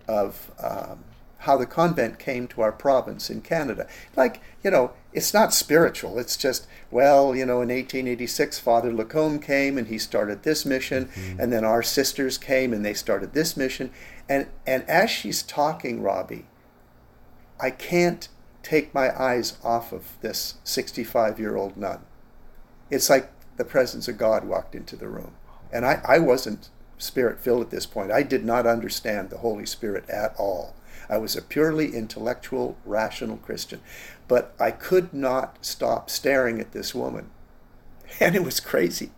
of 0.09 0.51
um, 0.59 1.05
how 1.41 1.57
the 1.57 1.67
convent 1.67 2.19
came 2.19 2.47
to 2.49 2.61
our 2.61 2.73
province 2.73 3.31
in 3.31 3.41
Canada. 3.41 3.87
Like, 4.17 4.43
you 4.63 4.71
know, 4.71 4.93
it's 5.13 5.33
not 5.33 5.55
spiritual. 5.55 6.19
It's 6.19 6.37
just, 6.37 6.67
well, 6.91 7.35
you 7.35 7.47
know, 7.47 7.63
in 7.63 7.69
1886, 7.69 8.59
Father 8.59 8.93
Lacombe 8.93 9.39
came 9.39 9.79
and 9.79 9.89
he 9.89 9.99
started 9.99 10.43
this 10.43 10.67
mission, 10.67 11.07
mm-hmm. 11.07 11.41
and 11.41 11.53
then 11.53 11.65
our 11.65 11.83
sisters 11.83 12.39
came 12.39 12.73
and 12.73 12.85
they 12.85 12.95
started 12.95 13.33
this 13.33 13.57
mission. 13.57 13.91
And, 14.29 14.49
and 14.67 14.89
as 14.89 15.11
she's 15.11 15.43
talking, 15.43 16.03
Robbie, 16.03 16.47
I 17.59 17.71
can't 17.71 18.29
take 18.63 18.95
my 18.95 19.19
eyes 19.21 19.59
off 19.65 19.93
of 19.93 20.19
this 20.21 20.55
65 20.65 21.39
year 21.39 21.57
old 21.57 21.77
nun. 21.77 22.01
It's 22.91 23.11
like 23.11 23.31
the 23.57 23.65
presence 23.65 24.09
of 24.09 24.19
God 24.19 24.45
walked 24.45 24.75
into 24.75 24.97
the 24.97 25.09
room. 25.09 25.33
And 25.73 25.87
I, 25.87 26.01
I 26.07 26.19
wasn't 26.19 26.71
spirit 26.99 27.41
filled 27.41 27.63
at 27.63 27.71
this 27.71 27.87
point. 27.87 28.13
I 28.13 28.23
did 28.23 28.45
not 28.45 28.67
understand 28.67 29.31
the 29.31 29.39
Holy 29.39 29.67
Spirit 29.67 30.09
at 30.09 30.35
all. 30.39 30.75
I 31.09 31.19
was 31.19 31.37
a 31.37 31.43
purely 31.43 31.95
intellectual, 31.95 32.77
rational 32.85 33.37
Christian. 33.39 33.81
But 34.29 34.55
I 34.61 34.71
could 34.71 35.13
not 35.13 35.59
stop 35.65 36.11
staring 36.11 36.61
at 36.61 36.73
this 36.73 36.95
woman. 36.95 37.31
And 38.19 38.37
it 38.37 38.45
was 38.45 38.61
crazy. 38.61 39.11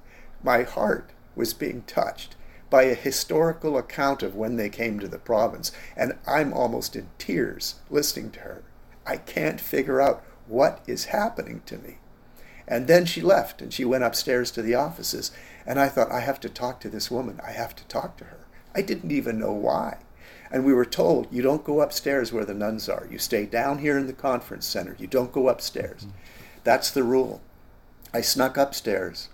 My 0.42 0.62
heart 0.62 1.10
was 1.34 1.54
being 1.54 1.82
touched 1.82 2.36
by 2.70 2.84
a 2.84 2.94
historical 2.94 3.76
account 3.76 4.22
of 4.22 4.34
when 4.34 4.56
they 4.56 4.70
came 4.70 4.98
to 5.00 5.08
the 5.08 5.18
province. 5.18 5.72
And 5.96 6.18
I'm 6.26 6.52
almost 6.52 6.96
in 6.96 7.08
tears 7.18 7.76
listening 7.90 8.30
to 8.32 8.40
her. 8.40 8.62
I 9.06 9.16
can't 9.16 9.60
figure 9.60 10.00
out 10.00 10.24
what 10.46 10.82
is 10.86 11.06
happening 11.06 11.62
to 11.66 11.78
me. 11.78 11.98
And 12.66 12.86
then 12.86 13.04
she 13.04 13.20
left 13.20 13.60
and 13.60 13.72
she 13.72 13.84
went 13.84 14.04
upstairs 14.04 14.50
to 14.52 14.62
the 14.62 14.74
offices. 14.74 15.32
And 15.66 15.78
I 15.78 15.88
thought, 15.88 16.10
I 16.10 16.20
have 16.20 16.40
to 16.40 16.48
talk 16.48 16.80
to 16.80 16.88
this 16.88 17.10
woman. 17.10 17.40
I 17.46 17.52
have 17.52 17.74
to 17.76 17.84
talk 17.86 18.16
to 18.18 18.24
her. 18.24 18.46
I 18.74 18.82
didn't 18.82 19.12
even 19.12 19.38
know 19.38 19.52
why. 19.52 19.98
And 20.50 20.64
we 20.64 20.72
were 20.72 20.84
told, 20.84 21.28
you 21.30 21.42
don't 21.42 21.64
go 21.64 21.80
upstairs 21.80 22.32
where 22.32 22.44
the 22.44 22.54
nuns 22.54 22.88
are. 22.88 23.06
You 23.10 23.18
stay 23.18 23.46
down 23.46 23.78
here 23.78 23.96
in 23.96 24.06
the 24.06 24.12
conference 24.12 24.66
center. 24.66 24.96
You 24.98 25.06
don't 25.06 25.32
go 25.32 25.48
upstairs. 25.48 26.02
Mm-hmm. 26.02 26.16
That's 26.64 26.90
the 26.90 27.02
rule. 27.02 27.40
I 28.14 28.20
snuck 28.20 28.56
upstairs 28.56 29.30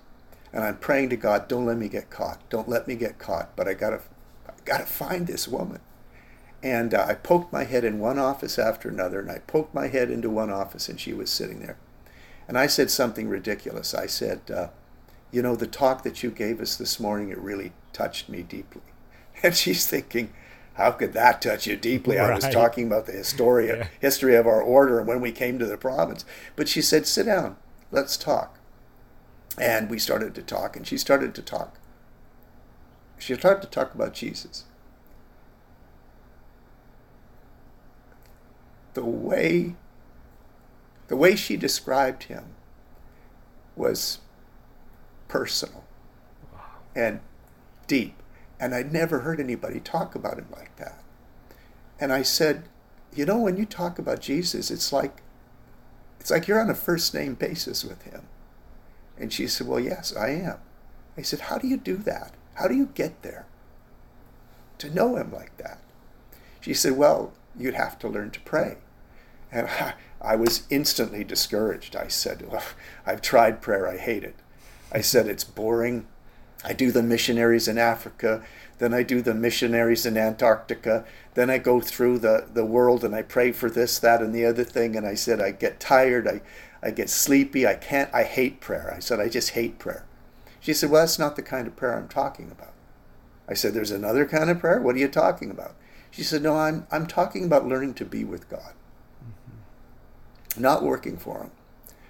and 0.53 0.65
I'm 0.65 0.79
praying 0.79 1.11
to 1.11 1.17
God, 1.17 1.49
don't 1.49 1.67
let 1.67 1.77
me 1.77 1.89
get 1.89 2.11
caught. 2.11 2.49
Don't 2.49 2.69
let 2.69 2.89
me 2.89 2.95
get 2.95 3.19
caught. 3.19 3.55
But 3.57 3.69
I 3.69 3.75
gotta, 3.75 4.01
I 4.49 4.53
gotta 4.65 4.87
find 4.87 5.27
this 5.27 5.47
woman. 5.47 5.81
And 6.63 6.93
uh, 6.93 7.07
I 7.09 7.15
poked 7.15 7.53
my 7.53 7.65
head 7.65 7.85
in 7.85 8.01
one 8.01 8.19
office 8.19 8.59
after 8.59 8.89
another, 8.89 9.21
and 9.21 9.31
I 9.31 9.39
poked 9.39 9.75
my 9.75 9.89
head 9.89 10.11
into 10.11 10.29
one 10.29 10.51
office, 10.51 10.89
and 10.89 10.99
she 10.99 11.13
was 11.13 11.31
sitting 11.31 11.61
there. 11.61 11.77
And 12.49 12.59
I 12.59 12.67
said 12.67 12.91
something 12.91 13.29
ridiculous. 13.29 13.95
I 13.95 14.07
said, 14.07 14.51
uh, 14.51 14.69
You 15.31 15.43
know, 15.43 15.55
the 15.55 15.67
talk 15.67 16.03
that 16.03 16.23
you 16.23 16.31
gave 16.31 16.61
us 16.61 16.77
this 16.77 16.99
morning, 16.99 17.31
it 17.31 17.39
really 17.39 17.73
touched 17.93 18.29
me 18.29 18.43
deeply. 18.43 18.83
And 19.41 19.55
she's 19.55 19.87
thinking, 19.87 20.33
How 20.75 20.91
could 20.91 21.13
that 21.13 21.41
touch 21.41 21.69
you 21.69 21.77
deeply? 21.77 22.17
Right. 22.17 22.33
I 22.33 22.35
was 22.35 22.49
talking 22.49 22.89
about 22.89 23.07
the 23.07 23.13
history, 23.13 23.69
yeah. 23.69 23.87
history 24.01 24.35
of 24.35 24.49
our 24.49 24.61
order 24.61 24.99
and 24.99 25.07
when 25.07 25.21
we 25.21 25.31
came 25.31 25.61
to 25.61 25.67
the 25.67 25.77
province. 25.77 26.25
But 26.57 26.69
she 26.69 26.83
said, 26.83 27.07
Sit 27.07 27.27
down, 27.27 27.57
let's 27.93 28.17
talk. 28.17 28.59
And 29.57 29.89
we 29.89 30.01
started 30.01 30.35
to 30.35 30.43
talk, 30.43 30.77
and 30.77 30.85
she 30.87 30.99
started 30.99 31.37
to 31.37 31.43
talk. 31.43 31.79
She 33.19 33.35
started 33.35 33.63
to 33.63 33.69
talk 33.69 33.95
about 33.95 34.13
Jesus. 34.13 34.65
The 38.99 39.05
way 39.05 39.77
the 41.07 41.17
way 41.17 41.37
she 41.37 41.57
described 41.57 42.25
him 42.25 42.47
was 43.77 44.19
personal 45.29 45.85
and 46.97 47.21
deep. 47.87 48.21
And 48.59 48.75
I'd 48.75 48.93
never 48.93 49.21
heard 49.21 49.39
anybody 49.39 49.79
talk 49.79 50.17
about 50.17 50.37
him 50.37 50.49
like 50.51 50.75
that. 50.79 51.01
And 52.01 52.13
I 52.13 52.23
said, 52.23 52.65
you 53.15 53.25
know, 53.25 53.39
when 53.39 53.57
you 53.57 53.65
talk 53.65 54.01
about 54.01 54.21
Jesus, 54.21 54.69
it's 54.69 54.93
like 54.93 55.23
it's 56.19 56.33
like 56.33 56.49
you're 56.49 56.61
on 56.61 56.69
a 56.69 56.75
first 56.75 57.15
name 57.15 57.35
basis 57.35 57.85
with 57.85 58.03
him. 58.03 58.23
And 59.17 59.33
she 59.33 59.47
said, 59.47 59.69
Well, 59.69 59.79
yes, 59.79 60.13
I 60.17 60.31
am. 60.31 60.59
I 61.17 61.23
said, 61.23 61.43
How 61.43 61.59
do 61.59 61.69
you 61.69 61.77
do 61.77 61.99
that? 61.99 62.33
How 62.55 62.67
do 62.67 62.75
you 62.75 62.87
get 62.87 63.23
there? 63.23 63.47
To 64.79 64.91
know 64.91 65.15
him 65.15 65.33
like 65.33 65.57
that. 65.59 65.79
She 66.61 66.75
said, 66.75 66.97
Well, 66.97 67.33
you'd 67.57 67.75
have 67.75 67.97
to 68.01 68.09
learn 68.09 68.33
to 68.33 68.41
pray. 68.41 68.79
And 69.51 69.69
I, 70.21 70.37
was 70.37 70.65
instantly 70.71 71.25
discouraged. 71.25 71.97
I 71.97 72.09
said, 72.09 72.51
well, 72.51 72.63
I've 73.07 73.23
tried 73.23 73.63
prayer, 73.63 73.89
I 73.89 73.97
hate 73.97 74.25
it. 74.25 74.37
I 74.93 75.01
said, 75.01 75.27
it's 75.27 75.45
boring. 75.45 76.07
I 76.65 76.73
do 76.73 76.91
the 76.91 77.03
missionaries 77.03 77.69
in 77.69 77.79
Africa, 77.79 78.43
then 78.79 78.93
I 78.93 79.03
do 79.03 79.23
the 79.23 79.35
missionaries 79.35 80.05
in 80.05 80.17
Antarctica, 80.17 81.05
then 81.35 81.51
I 81.51 81.59
go 81.59 81.81
through 81.81 82.19
the, 82.19 82.49
the 82.53 82.65
world 82.65 83.05
and 83.05 83.15
I 83.15 83.23
pray 83.23 83.53
for 83.53 83.71
this, 83.71 83.99
that, 84.01 84.21
and 84.21 84.35
the 84.35 84.45
other 84.45 84.65
thing. 84.65 84.97
And 84.97 85.07
I 85.07 85.15
said, 85.15 85.41
I 85.41 85.53
get 85.53 85.79
tired, 85.79 86.27
I, 86.27 86.41
I 86.83 86.91
get 86.91 87.11
sleepy, 87.11 87.67
I 87.67 87.75
can't, 87.75 88.13
I 88.13 88.25
hate 88.25 88.61
prayer. 88.61 88.93
I 88.95 88.99
said, 88.99 89.21
I 89.21 89.29
just 89.29 89.51
hate 89.51 89.79
prayer. 89.79 90.05
She 90.61 90.75
said, 90.75 90.91
Well, 90.91 91.03
that's 91.03 91.19
not 91.19 91.37
the 91.37 91.43
kind 91.43 91.69
of 91.69 91.77
prayer 91.77 91.97
I'm 91.97 92.09
talking 92.09 92.51
about. 92.51 92.73
I 93.49 93.55
said, 93.55 93.73
There's 93.73 93.93
another 93.93 94.27
kind 94.27 94.51
of 94.51 94.59
prayer? 94.59 94.81
What 94.81 94.97
are 94.97 95.01
you 95.01 95.09
talking 95.09 95.51
about? 95.51 95.77
She 96.11 96.25
said, 96.25 96.43
No, 96.43 96.57
I'm, 96.57 96.87
I'm 96.91 97.07
talking 97.07 97.45
about 97.45 97.69
learning 97.69 97.95
to 97.95 98.05
be 98.05 98.25
with 98.25 98.49
God 98.49 98.73
not 100.61 100.83
working 100.83 101.17
for 101.17 101.43
Him, 101.43 101.51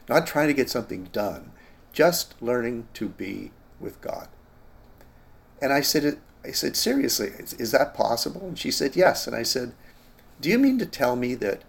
not 0.08 0.26
trying 0.26 0.48
to 0.48 0.54
get 0.54 0.70
something 0.70 1.04
done, 1.12 1.52
just 1.92 2.40
learning 2.40 2.88
to 2.94 3.08
be 3.08 3.52
with 3.80 4.00
God. 4.00 4.28
And 5.60 5.72
I 5.72 5.80
said, 5.80 6.18
I 6.44 6.52
said, 6.52 6.76
seriously, 6.76 7.28
is, 7.38 7.54
is 7.54 7.72
that 7.72 7.94
possible? 7.94 8.42
And 8.42 8.58
she 8.58 8.70
said, 8.70 8.96
yes. 8.96 9.26
And 9.26 9.34
I 9.34 9.42
said, 9.42 9.72
do 10.40 10.48
you 10.48 10.58
mean 10.58 10.78
to 10.78 10.86
tell 10.86 11.16
me 11.16 11.34
that 11.36 11.62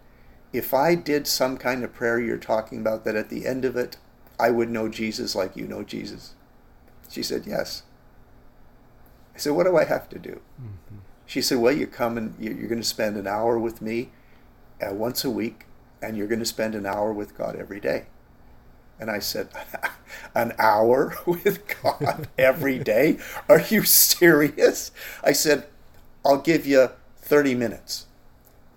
if 0.53 0.73
I 0.73 0.95
did 0.95 1.27
some 1.27 1.57
kind 1.57 1.83
of 1.83 1.93
prayer 1.93 2.19
you're 2.19 2.37
talking 2.37 2.79
about, 2.79 3.03
that 3.05 3.15
at 3.15 3.29
the 3.29 3.45
end 3.47 3.65
of 3.65 3.75
it, 3.75 3.97
I 4.39 4.51
would 4.51 4.69
know 4.69 4.87
Jesus 4.87 5.35
like 5.35 5.55
you 5.57 5.67
know 5.67 5.83
Jesus? 5.83 6.33
She 7.09 7.23
said, 7.23 7.45
yes. 7.45 7.83
I 9.35 9.39
said, 9.39 9.53
what 9.53 9.65
do 9.65 9.75
I 9.77 9.85
have 9.85 10.09
to 10.09 10.19
do? 10.19 10.41
Mm-hmm. 10.61 10.97
She 11.25 11.41
said, 11.41 11.59
well, 11.59 11.75
you 11.75 11.87
come 11.87 12.17
and 12.17 12.35
you're 12.39 12.67
going 12.67 12.81
to 12.81 12.87
spend 12.87 13.17
an 13.17 13.27
hour 13.27 13.57
with 13.57 13.81
me 13.81 14.09
uh, 14.81 14.93
once 14.93 15.23
a 15.23 15.29
week, 15.29 15.65
and 16.01 16.17
you're 16.17 16.27
going 16.27 16.39
to 16.39 16.45
spend 16.45 16.75
an 16.75 16.85
hour 16.85 17.13
with 17.13 17.37
God 17.37 17.55
every 17.55 17.79
day. 17.79 18.07
And 18.99 19.09
I 19.09 19.19
said, 19.19 19.49
An 20.35 20.53
hour 20.59 21.15
with 21.25 21.63
God 21.81 22.27
every 22.37 22.79
day? 22.79 23.19
Are 23.47 23.61
you 23.61 23.83
serious? 23.83 24.91
I 25.23 25.31
said, 25.31 25.67
I'll 26.25 26.41
give 26.41 26.65
you 26.65 26.89
30 27.21 27.55
minutes. 27.55 28.05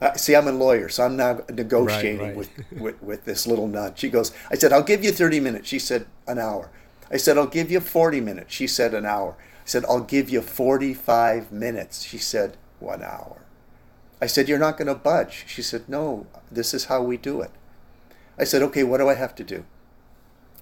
Uh, 0.00 0.14
see, 0.14 0.34
I'm 0.34 0.48
a 0.48 0.52
lawyer, 0.52 0.88
so 0.88 1.04
I'm 1.04 1.16
now 1.16 1.40
negotiating 1.48 2.18
right, 2.18 2.26
right. 2.28 2.36
With, 2.36 2.50
with, 2.72 3.02
with 3.02 3.24
this 3.24 3.46
little 3.46 3.68
nun. 3.68 3.94
She 3.94 4.10
goes, 4.10 4.32
I 4.50 4.56
said, 4.56 4.72
I'll 4.72 4.82
give 4.82 5.04
you 5.04 5.12
30 5.12 5.40
minutes. 5.40 5.68
She 5.68 5.78
said, 5.78 6.06
An 6.26 6.38
hour. 6.38 6.70
I 7.10 7.18
said, 7.18 7.38
I'll 7.38 7.46
give 7.46 7.70
you 7.70 7.78
40 7.78 8.20
minutes. 8.20 8.52
She 8.52 8.66
said, 8.66 8.94
An 8.94 9.06
hour. 9.06 9.36
I 9.38 9.66
said, 9.66 9.84
I'll 9.84 10.00
give 10.00 10.28
you 10.28 10.40
45 10.42 11.52
minutes. 11.52 12.02
She 12.02 12.18
said, 12.18 12.56
One 12.80 13.02
hour. 13.02 13.42
I 14.22 14.26
said, 14.26 14.48
You're 14.48 14.56
not 14.56 14.76
going 14.76 14.86
to 14.86 14.94
budge. 14.94 15.46
She 15.48 15.62
said, 15.62 15.88
No, 15.88 16.28
this 16.48 16.72
is 16.72 16.84
how 16.84 17.02
we 17.02 17.16
do 17.16 17.40
it. 17.40 17.50
I 18.38 18.44
said, 18.44 18.62
Okay, 18.62 18.84
what 18.84 18.98
do 18.98 19.08
I 19.08 19.16
have 19.16 19.34
to 19.34 19.42
do? 19.42 19.64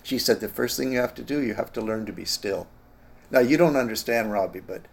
She 0.02 0.18
said, 0.18 0.40
The 0.40 0.48
first 0.48 0.78
thing 0.78 0.94
you 0.94 0.98
have 0.98 1.14
to 1.16 1.22
do, 1.22 1.42
you 1.42 1.52
have 1.52 1.70
to 1.74 1.82
learn 1.82 2.06
to 2.06 2.12
be 2.12 2.24
still. 2.24 2.68
Now, 3.30 3.40
you 3.40 3.58
don't 3.58 3.76
understand, 3.76 4.32
Robbie, 4.32 4.60
but 4.60 4.86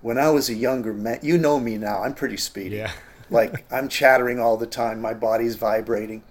when 0.00 0.16
I 0.16 0.30
was 0.30 0.48
a 0.48 0.54
younger 0.54 0.94
man, 0.94 1.18
you 1.22 1.36
know 1.36 1.60
me 1.60 1.76
now, 1.76 2.02
I'm 2.02 2.14
pretty 2.14 2.38
speedy. 2.38 2.76
Yeah. 2.76 2.92
like, 3.30 3.70
I'm 3.70 3.86
chattering 3.86 4.40
all 4.40 4.56
the 4.56 4.66
time, 4.66 4.98
my 4.98 5.12
body's 5.12 5.56
vibrating. 5.56 6.22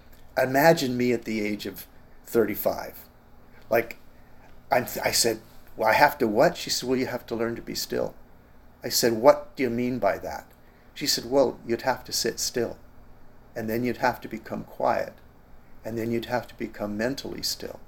Imagine 0.42 0.98
me 0.98 1.14
at 1.14 1.26
the 1.26 1.40
age 1.40 1.68
of 1.68 1.86
35. 2.26 2.98
Like, 3.70 4.00
I'm, 4.72 4.88
I 5.04 5.12
said, 5.12 5.40
Well, 5.78 5.90
I 5.90 5.94
have 5.94 6.18
to 6.18 6.28
what? 6.28 6.58
She 6.58 6.72
said, 6.72 6.90
Well, 6.90 6.98
you 6.98 7.06
have 7.06 7.28
to 7.28 7.36
learn 7.36 7.56
to 7.58 7.62
be 7.62 7.76
still. 7.76 8.16
I 8.84 8.90
said, 8.90 9.14
What 9.14 9.56
do 9.56 9.62
you 9.62 9.70
mean 9.70 10.00
by 10.00 10.18
that? 10.18 10.48
She 10.96 11.06
said, 11.06 11.30
Well, 11.30 11.60
you'd 11.68 11.84
have 11.84 12.04
to 12.06 12.12
sit 12.12 12.40
still. 12.40 12.78
And 13.56 13.70
then 13.70 13.84
you'd 13.84 13.98
have 13.98 14.20
to 14.22 14.28
become 14.28 14.64
quiet. 14.64 15.14
And 15.84 15.98
then 15.98 16.12
you'd 16.12 16.26
have 16.26 16.48
to 16.48 16.56
become 16.56 16.98
mentally 16.98 17.44
still. 17.44 17.80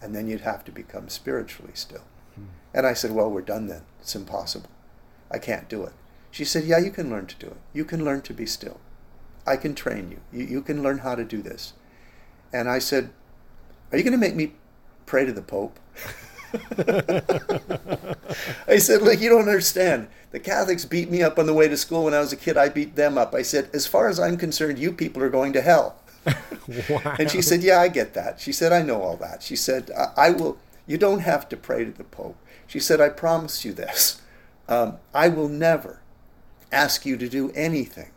And 0.00 0.14
then 0.14 0.26
you'd 0.26 0.40
have 0.40 0.64
to 0.64 0.72
become 0.72 1.08
spiritually 1.08 1.72
still. 1.74 2.04
Hmm. 2.34 2.46
And 2.72 2.86
I 2.86 2.94
said, 2.94 3.10
Well, 3.10 3.30
we're 3.30 3.42
done 3.42 3.66
then. 3.66 3.82
It's 4.00 4.16
impossible. 4.16 4.70
I 5.30 5.38
can't 5.38 5.68
do 5.68 5.82
it. 5.82 5.92
She 6.30 6.44
said, 6.44 6.64
Yeah, 6.64 6.78
you 6.78 6.90
can 6.90 7.10
learn 7.10 7.26
to 7.26 7.36
do 7.36 7.48
it. 7.48 7.58
You 7.74 7.84
can 7.84 8.04
learn 8.04 8.22
to 8.22 8.32
be 8.32 8.46
still. 8.46 8.80
I 9.44 9.56
can 9.56 9.74
train 9.74 10.10
you. 10.12 10.20
You, 10.32 10.46
you 10.46 10.62
can 10.62 10.82
learn 10.82 10.98
how 10.98 11.16
to 11.16 11.24
do 11.24 11.42
this. 11.42 11.74
And 12.52 12.68
I 12.68 12.78
said, 12.78 13.10
Are 13.90 13.98
you 13.98 14.04
going 14.04 14.12
to 14.12 14.18
make 14.18 14.36
me 14.36 14.54
pray 15.04 15.26
to 15.26 15.32
the 15.32 15.42
Pope? 15.42 15.78
I 18.68 18.78
said, 18.78 19.02
Look, 19.02 19.20
you 19.20 19.28
don't 19.28 19.40
understand. 19.40 20.08
The 20.30 20.40
Catholics 20.40 20.84
beat 20.84 21.10
me 21.10 21.22
up 21.22 21.38
on 21.38 21.46
the 21.46 21.54
way 21.54 21.68
to 21.68 21.76
school 21.76 22.04
when 22.04 22.14
I 22.14 22.20
was 22.20 22.32
a 22.32 22.36
kid. 22.36 22.56
I 22.56 22.68
beat 22.68 22.96
them 22.96 23.18
up. 23.18 23.34
I 23.34 23.42
said, 23.42 23.70
As 23.72 23.86
far 23.86 24.08
as 24.08 24.18
I'm 24.18 24.36
concerned, 24.36 24.78
you 24.78 24.92
people 24.92 25.22
are 25.22 25.30
going 25.30 25.52
to 25.52 25.60
hell. 25.60 25.96
wow. 26.88 27.16
And 27.18 27.30
she 27.30 27.42
said, 27.42 27.62
Yeah, 27.62 27.80
I 27.80 27.88
get 27.88 28.14
that. 28.14 28.40
She 28.40 28.52
said, 28.52 28.72
I 28.72 28.82
know 28.82 29.02
all 29.02 29.16
that. 29.18 29.42
She 29.42 29.56
said, 29.56 29.90
I, 29.96 30.28
I 30.28 30.30
will, 30.30 30.58
you 30.86 30.98
don't 30.98 31.20
have 31.20 31.48
to 31.50 31.56
pray 31.56 31.84
to 31.84 31.90
the 31.90 32.04
Pope. 32.04 32.36
She 32.66 32.80
said, 32.80 33.00
I 33.00 33.08
promise 33.10 33.64
you 33.64 33.72
this. 33.72 34.22
Um, 34.68 34.98
I 35.12 35.28
will 35.28 35.48
never 35.48 36.00
ask 36.70 37.04
you 37.04 37.16
to 37.18 37.28
do 37.28 37.50
anything 37.54 38.10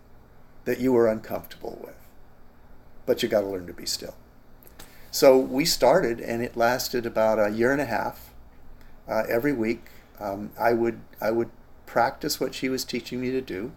that 0.64 0.80
you 0.80 0.96
are 0.96 1.08
uncomfortable 1.08 1.80
with. 1.84 1.96
But 3.06 3.22
you 3.22 3.30
got 3.30 3.42
to 3.42 3.48
learn 3.48 3.68
to 3.68 3.74
be 3.74 3.86
still. 3.86 4.16
So 5.16 5.40
we 5.40 5.64
started, 5.64 6.20
and 6.20 6.44
it 6.44 6.58
lasted 6.58 7.06
about 7.06 7.40
a 7.40 7.50
year 7.50 7.72
and 7.72 7.80
a 7.80 7.86
half. 7.86 8.34
Uh, 9.08 9.24
every 9.30 9.54
week, 9.54 9.86
um, 10.20 10.52
I 10.60 10.74
would 10.74 11.00
I 11.22 11.32
would 11.32 11.52
practice 11.86 12.42
what 12.42 12.54
she 12.54 12.68
was 12.68 12.84
teaching 12.84 13.22
me 13.22 13.32
to 13.32 13.40
do, 13.40 13.72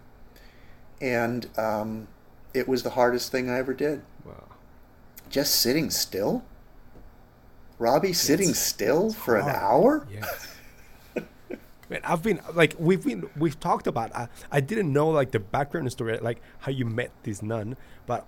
and 0.99 1.47
um, 1.57 2.09
it 2.53 2.67
was 2.67 2.83
the 2.83 2.89
hardest 2.89 3.31
thing 3.31 3.49
I 3.49 3.57
ever 3.57 3.73
did. 3.73 4.01
Wow! 4.25 4.49
Just 5.29 5.55
sitting 5.61 5.89
still, 5.91 6.43
Robbie, 7.77 8.09
it's, 8.09 8.19
sitting 8.19 8.53
still 8.53 9.13
for 9.13 9.39
hard. 9.39 9.55
an 9.55 9.61
hour. 9.61 10.07
Yeah. 10.11 11.23
Man, 11.89 12.01
I've 12.03 12.21
been 12.21 12.41
like 12.53 12.75
we've 12.77 13.05
been 13.05 13.29
we've 13.37 13.57
talked 13.61 13.87
about. 13.87 14.13
I, 14.13 14.27
I 14.51 14.59
didn't 14.59 14.91
know 14.91 15.07
like 15.07 15.31
the 15.31 15.39
background 15.39 15.89
story, 15.89 16.17
like 16.17 16.41
how 16.59 16.73
you 16.73 16.83
met 16.83 17.11
this 17.23 17.41
nun, 17.41 17.77
but 18.07 18.25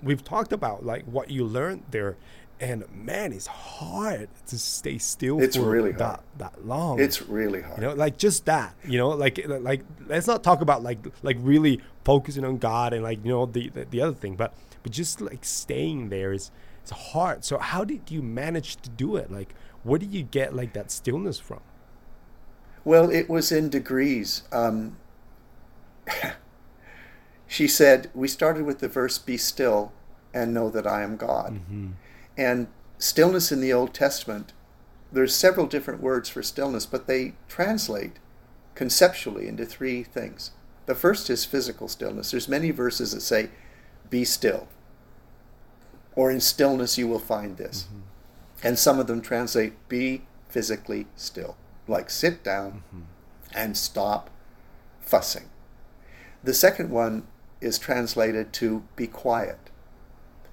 we've 0.00 0.22
talked 0.22 0.52
about 0.52 0.86
like 0.86 1.04
what 1.06 1.28
you 1.28 1.44
learned 1.44 1.82
there 1.90 2.16
and 2.60 2.84
man, 2.94 3.32
it's 3.32 3.46
hard 3.46 4.28
to 4.46 4.58
stay 4.58 4.98
still 4.98 5.40
it's 5.40 5.56
for 5.56 5.68
really 5.68 5.92
that, 5.92 6.04
hard. 6.04 6.20
that 6.38 6.66
long. 6.66 7.00
It's 7.00 7.22
really 7.22 7.62
hard. 7.62 7.78
You 7.78 7.88
know, 7.88 7.94
like 7.94 8.18
just 8.18 8.44
that. 8.46 8.74
You 8.86 8.98
know, 8.98 9.08
like 9.08 9.44
like 9.46 9.82
let's 10.06 10.26
not 10.26 10.44
talk 10.44 10.60
about 10.60 10.82
like 10.82 10.98
like 11.22 11.36
really 11.40 11.80
focusing 12.04 12.44
on 12.44 12.58
God 12.58 12.92
and 12.92 13.02
like 13.02 13.24
you 13.24 13.30
know 13.30 13.46
the 13.46 13.68
the, 13.70 13.84
the 13.84 14.00
other 14.00 14.14
thing, 14.14 14.36
but 14.36 14.54
but 14.82 14.92
just 14.92 15.20
like 15.20 15.44
staying 15.44 16.08
there 16.08 16.32
is 16.32 16.50
it's 16.82 16.90
hard. 16.90 17.44
So 17.44 17.58
how 17.58 17.84
did 17.84 18.10
you 18.10 18.22
manage 18.22 18.76
to 18.82 18.90
do 18.90 19.16
it? 19.16 19.30
Like, 19.30 19.54
where 19.84 19.98
did 19.98 20.12
you 20.12 20.22
get 20.22 20.54
like 20.54 20.72
that 20.74 20.90
stillness 20.90 21.38
from? 21.38 21.60
Well, 22.84 23.10
it 23.10 23.30
was 23.30 23.52
in 23.52 23.68
degrees. 23.68 24.42
Um, 24.50 24.96
she 27.46 27.68
said, 27.68 28.10
we 28.14 28.26
started 28.26 28.64
with 28.64 28.80
the 28.80 28.88
verse, 28.88 29.18
Be 29.18 29.36
still 29.36 29.92
and 30.34 30.52
know 30.52 30.68
that 30.70 30.86
I 30.86 31.02
am 31.02 31.16
God. 31.16 31.54
Mm-hmm. 31.54 31.90
And 32.36 32.68
stillness 32.98 33.52
in 33.52 33.60
the 33.60 33.72
Old 33.72 33.94
Testament, 33.94 34.52
there's 35.10 35.34
several 35.34 35.66
different 35.66 36.00
words 36.00 36.28
for 36.28 36.42
stillness, 36.42 36.86
but 36.86 37.06
they 37.06 37.34
translate 37.48 38.18
conceptually 38.74 39.48
into 39.48 39.66
three 39.66 40.02
things. 40.02 40.52
The 40.86 40.94
first 40.94 41.28
is 41.30 41.44
physical 41.44 41.88
stillness. 41.88 42.30
There's 42.30 42.48
many 42.48 42.70
verses 42.70 43.12
that 43.12 43.20
say, 43.20 43.50
be 44.08 44.24
still. 44.24 44.68
Or 46.14 46.30
in 46.30 46.40
stillness 46.40 46.98
you 46.98 47.08
will 47.08 47.18
find 47.18 47.56
this. 47.56 47.84
Mm-hmm. 47.84 48.66
And 48.66 48.78
some 48.78 48.98
of 48.98 49.06
them 49.06 49.20
translate, 49.20 49.88
be 49.88 50.22
physically 50.48 51.06
still. 51.16 51.56
Like 51.88 52.10
sit 52.10 52.42
down 52.42 52.82
mm-hmm. 52.88 53.02
and 53.54 53.76
stop 53.76 54.30
fussing. 55.00 55.48
The 56.44 56.54
second 56.54 56.90
one 56.90 57.26
is 57.60 57.78
translated 57.78 58.52
to 58.54 58.82
be 58.96 59.06
quiet. 59.06 59.70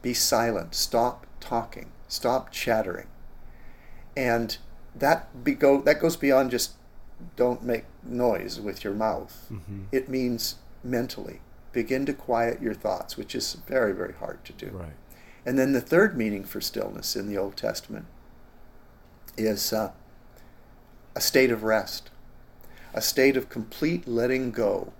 Be 0.01 0.13
silent. 0.13 0.75
Stop 0.75 1.25
talking, 1.39 1.91
stop 2.07 2.51
chattering. 2.51 3.07
And 4.15 4.57
that 4.95 5.43
be 5.43 5.53
go, 5.53 5.81
that 5.81 5.99
goes 5.99 6.17
beyond 6.17 6.51
just 6.51 6.73
don't 7.35 7.63
make 7.63 7.85
noise 8.03 8.59
with 8.59 8.83
your 8.83 8.93
mouth. 8.93 9.47
Mm-hmm. 9.51 9.83
It 9.91 10.09
means 10.09 10.55
mentally 10.83 11.41
begin 11.71 12.05
to 12.05 12.13
quiet 12.13 12.61
your 12.61 12.73
thoughts, 12.73 13.17
which 13.17 13.35
is 13.35 13.53
very 13.67 13.93
very 13.93 14.13
hard 14.13 14.43
to 14.45 14.53
do. 14.53 14.67
Right. 14.67 14.93
And 15.45 15.57
then 15.57 15.73
the 15.73 15.81
third 15.81 16.17
meaning 16.17 16.43
for 16.43 16.61
stillness 16.61 17.15
in 17.15 17.27
the 17.27 17.37
Old 17.37 17.55
Testament 17.55 18.05
is 19.37 19.71
uh, 19.71 19.91
a 21.15 21.21
state 21.21 21.51
of 21.51 21.63
rest, 21.63 22.09
a 22.93 23.01
state 23.01 23.37
of 23.37 23.49
complete 23.49 24.07
letting 24.07 24.51
go 24.51 24.91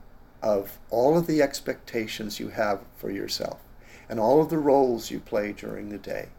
of 0.42 0.80
all 0.90 1.18
of 1.18 1.28
the 1.28 1.42
expectations 1.42 2.40
you 2.40 2.50
have 2.50 2.82
for 2.98 3.12
yourself 3.12 3.60
and 4.10 4.20
all 4.20 4.42
of 4.42 4.50
the 4.50 4.58
roles 4.58 5.12
you 5.12 5.20
play 5.20 5.54
during 5.54 5.90
the 5.90 5.98
day 5.98 6.30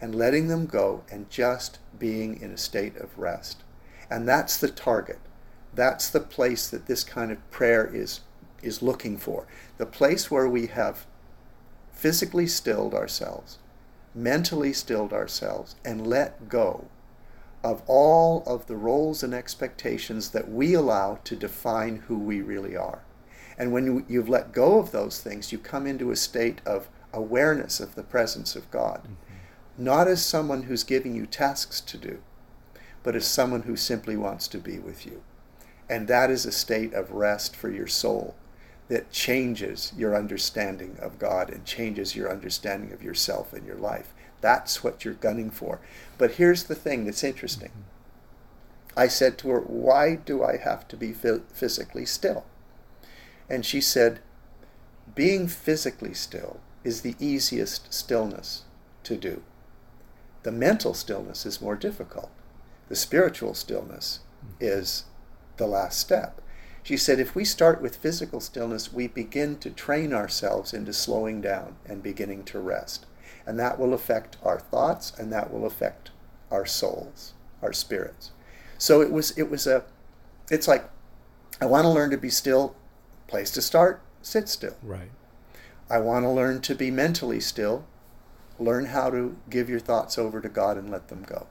and 0.00 0.14
letting 0.14 0.48
them 0.48 0.66
go 0.66 1.02
and 1.10 1.30
just 1.30 1.78
being 1.98 2.40
in 2.40 2.50
a 2.50 2.58
state 2.58 2.96
of 2.96 3.18
rest. 3.18 3.62
And 4.10 4.28
that's 4.28 4.58
the 4.58 4.68
target. 4.68 5.20
That's 5.74 6.10
the 6.10 6.20
place 6.20 6.68
that 6.68 6.86
this 6.86 7.04
kind 7.04 7.30
of 7.32 7.50
prayer 7.50 7.88
is, 7.92 8.20
is 8.62 8.82
looking 8.82 9.16
for. 9.16 9.46
The 9.78 9.86
place 9.86 10.30
where 10.30 10.48
we 10.48 10.66
have 10.66 11.06
physically 11.92 12.46
stilled 12.46 12.92
ourselves, 12.94 13.58
mentally 14.14 14.72
stilled 14.72 15.12
ourselves, 15.12 15.76
and 15.84 16.06
let 16.06 16.48
go 16.48 16.86
of 17.62 17.82
all 17.86 18.42
of 18.46 18.66
the 18.66 18.76
roles 18.76 19.22
and 19.22 19.32
expectations 19.32 20.30
that 20.30 20.50
we 20.50 20.74
allow 20.74 21.18
to 21.24 21.34
define 21.34 21.96
who 21.96 22.18
we 22.18 22.42
really 22.42 22.76
are. 22.76 23.02
And 23.56 23.72
when 23.72 24.04
you've 24.06 24.28
let 24.28 24.52
go 24.52 24.78
of 24.78 24.90
those 24.90 25.20
things, 25.20 25.50
you 25.50 25.58
come 25.58 25.86
into 25.86 26.10
a 26.10 26.16
state 26.16 26.60
of 26.66 26.88
awareness 27.14 27.80
of 27.80 27.94
the 27.94 28.02
presence 28.02 28.56
of 28.56 28.70
God. 28.70 29.02
Mm-hmm. 29.04 29.84
Not 29.84 30.08
as 30.08 30.24
someone 30.24 30.64
who's 30.64 30.84
giving 30.84 31.16
you 31.16 31.26
tasks 31.26 31.80
to 31.80 31.98
do, 31.98 32.20
but 33.02 33.16
as 33.16 33.26
someone 33.26 33.62
who 33.62 33.76
simply 33.76 34.16
wants 34.16 34.48
to 34.48 34.58
be 34.58 34.78
with 34.78 35.04
you. 35.04 35.22
And 35.88 36.08
that 36.08 36.30
is 36.30 36.46
a 36.46 36.52
state 36.52 36.94
of 36.94 37.10
rest 37.10 37.54
for 37.54 37.70
your 37.70 37.86
soul 37.86 38.34
that 38.88 39.10
changes 39.10 39.92
your 39.96 40.14
understanding 40.14 40.96
of 41.00 41.18
God 41.18 41.50
and 41.50 41.64
changes 41.64 42.14
your 42.14 42.30
understanding 42.30 42.92
of 42.92 43.02
yourself 43.02 43.52
and 43.52 43.66
your 43.66 43.76
life. 43.76 44.14
That's 44.40 44.84
what 44.84 45.04
you're 45.04 45.14
gunning 45.14 45.50
for. 45.50 45.80
But 46.18 46.32
here's 46.32 46.64
the 46.64 46.74
thing 46.74 47.04
that's 47.04 47.24
interesting. 47.24 47.70
Mm-hmm. 47.70 48.98
I 48.98 49.08
said 49.08 49.38
to 49.38 49.48
her, 49.50 49.60
Why 49.60 50.16
do 50.16 50.44
I 50.44 50.56
have 50.58 50.86
to 50.88 50.96
be 50.96 51.12
physically 51.12 52.06
still? 52.06 52.44
And 53.48 53.66
she 53.66 53.80
said, 53.80 54.20
Being 55.14 55.48
physically 55.48 56.14
still 56.14 56.60
is 56.84 57.00
the 57.00 57.16
easiest 57.18 57.92
stillness 57.92 58.62
to 59.02 59.16
do. 59.16 59.42
The 60.42 60.52
mental 60.52 60.94
stillness 60.94 61.46
is 61.46 61.60
more 61.60 61.74
difficult. 61.74 62.30
The 62.88 62.96
spiritual 62.96 63.54
stillness 63.54 64.20
hmm. 64.40 64.52
is 64.60 65.04
the 65.56 65.66
last 65.66 65.98
step. 65.98 66.40
She 66.82 66.98
said, 66.98 67.18
if 67.18 67.34
we 67.34 67.46
start 67.46 67.80
with 67.80 67.96
physical 67.96 68.40
stillness, 68.40 68.92
we 68.92 69.08
begin 69.08 69.56
to 69.60 69.70
train 69.70 70.12
ourselves 70.12 70.74
into 70.74 70.92
slowing 70.92 71.40
down 71.40 71.76
and 71.86 72.02
beginning 72.02 72.44
to 72.44 72.58
rest. 72.58 73.06
And 73.46 73.58
that 73.58 73.78
will 73.78 73.94
affect 73.94 74.36
our 74.42 74.60
thoughts 74.60 75.12
and 75.18 75.32
that 75.32 75.50
will 75.50 75.64
affect 75.64 76.10
our 76.50 76.66
souls, 76.66 77.32
our 77.62 77.72
spirits. 77.72 78.32
So 78.76 79.00
it 79.00 79.10
was 79.10 79.30
it 79.38 79.50
was 79.50 79.66
a 79.66 79.84
it's 80.50 80.68
like 80.68 80.88
I 81.60 81.66
want 81.66 81.84
to 81.84 81.88
learn 81.88 82.10
to 82.10 82.18
be 82.18 82.30
still, 82.30 82.76
place 83.28 83.50
to 83.52 83.62
start, 83.62 84.02
sit 84.20 84.48
still. 84.48 84.76
Right. 84.82 85.10
I 85.90 85.98
want 85.98 86.24
to 86.24 86.30
learn 86.30 86.60
to 86.62 86.74
be 86.74 86.90
mentally 86.90 87.40
still, 87.40 87.84
learn 88.58 88.86
how 88.86 89.10
to 89.10 89.36
give 89.50 89.68
your 89.68 89.80
thoughts 89.80 90.16
over 90.18 90.40
to 90.40 90.48
God 90.48 90.76
and 90.76 90.90
let 90.90 91.08
them 91.08 91.22
go. 91.22 91.46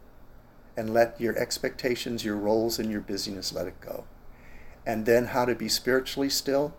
And 0.76 0.92
let 0.92 1.22
your 1.22 1.38
expectations, 1.38 2.26
your 2.26 2.38
roles, 2.38 2.80
and 2.80 2.90
your 2.90 3.02
busyness 3.02 3.54
let 3.54 3.68
it 3.68 3.80
go. 3.80 4.06
And 4.86 5.06
then 5.06 5.26
how 5.26 5.46
to 5.46 5.54
be 5.54 5.70
spiritually 5.70 6.30
still. 6.30 6.74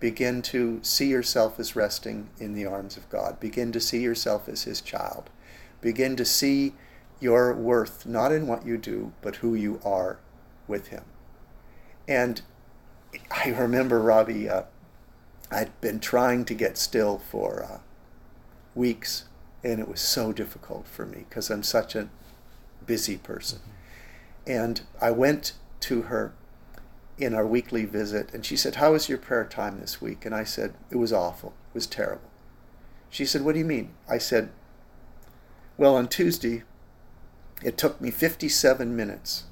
Begin 0.00 0.42
to 0.42 0.80
see 0.82 1.08
yourself 1.08 1.58
as 1.58 1.76
resting 1.76 2.30
in 2.38 2.54
the 2.54 2.66
arms 2.66 2.96
of 2.96 3.08
God. 3.08 3.38
Begin 3.38 3.70
to 3.72 3.80
see 3.80 4.00
yourself 4.00 4.48
as 4.48 4.62
His 4.62 4.80
child. 4.80 5.30
Begin 5.80 6.16
to 6.16 6.24
see 6.24 6.74
your 7.20 7.52
worth 7.54 8.06
not 8.06 8.32
in 8.32 8.46
what 8.46 8.66
you 8.66 8.76
do, 8.76 9.12
but 9.22 9.36
who 9.36 9.54
you 9.54 9.80
are 9.84 10.18
with 10.66 10.88
Him. 10.88 11.04
And 12.06 12.42
I 13.30 13.50
remember, 13.50 14.00
Robbie, 14.00 14.48
uh, 14.48 14.62
I'd 15.50 15.78
been 15.80 16.00
trying 16.00 16.44
to 16.46 16.54
get 16.54 16.76
still 16.76 17.18
for 17.18 17.62
uh, 17.62 17.78
weeks, 18.74 19.24
and 19.64 19.80
it 19.80 19.88
was 19.88 20.00
so 20.00 20.32
difficult 20.32 20.86
for 20.86 21.06
me 21.06 21.24
because 21.28 21.50
I'm 21.50 21.62
such 21.62 21.94
a 21.94 22.08
busy 22.86 23.16
person. 23.16 23.60
Mm-hmm. 23.60 24.50
And 24.50 24.80
I 25.00 25.10
went 25.10 25.52
to 25.80 26.02
her 26.02 26.32
in 27.18 27.34
our 27.34 27.46
weekly 27.46 27.84
visit, 27.84 28.32
and 28.32 28.44
she 28.44 28.56
said, 28.56 28.76
How 28.76 28.92
was 28.92 29.08
your 29.08 29.18
prayer 29.18 29.44
time 29.44 29.80
this 29.80 30.00
week? 30.00 30.24
And 30.24 30.34
I 30.34 30.44
said, 30.44 30.74
It 30.90 30.96
was 30.96 31.12
awful. 31.12 31.54
It 31.70 31.74
was 31.74 31.86
terrible. 31.86 32.30
She 33.10 33.24
said, 33.24 33.42
What 33.42 33.54
do 33.54 33.58
you 33.58 33.64
mean? 33.64 33.90
I 34.08 34.18
said, 34.18 34.50
Well, 35.76 35.96
on 35.96 36.08
Tuesday, 36.08 36.62
it 37.62 37.76
took 37.76 38.00
me 38.00 38.10
57 38.10 38.94
minutes, 38.94 39.44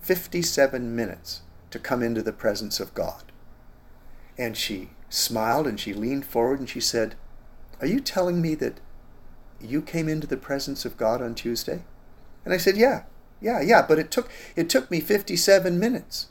57 0.00 0.96
minutes 0.96 1.42
to 1.70 1.78
come 1.78 2.02
into 2.02 2.22
the 2.22 2.32
presence 2.32 2.80
of 2.80 2.94
God. 2.94 3.22
And 4.36 4.56
she 4.56 4.90
smiled 5.12 5.66
and 5.66 5.78
she 5.78 5.92
leaned 5.92 6.24
forward 6.24 6.58
and 6.58 6.68
she 6.68 6.80
said, 6.80 7.14
Are 7.80 7.86
you 7.86 8.00
telling 8.00 8.40
me 8.40 8.54
that 8.56 8.80
you 9.60 9.82
came 9.82 10.08
into 10.08 10.26
the 10.26 10.36
presence 10.36 10.84
of 10.84 10.96
God 10.96 11.20
on 11.20 11.34
Tuesday? 11.34 11.82
And 12.44 12.54
I 12.54 12.56
said, 12.56 12.76
Yeah, 12.76 13.04
yeah, 13.40 13.60
yeah, 13.60 13.84
but 13.86 13.98
it 13.98 14.10
took 14.10 14.30
it 14.56 14.70
took 14.70 14.90
me 14.90 15.00
57 15.00 15.78
minutes. 15.78 16.28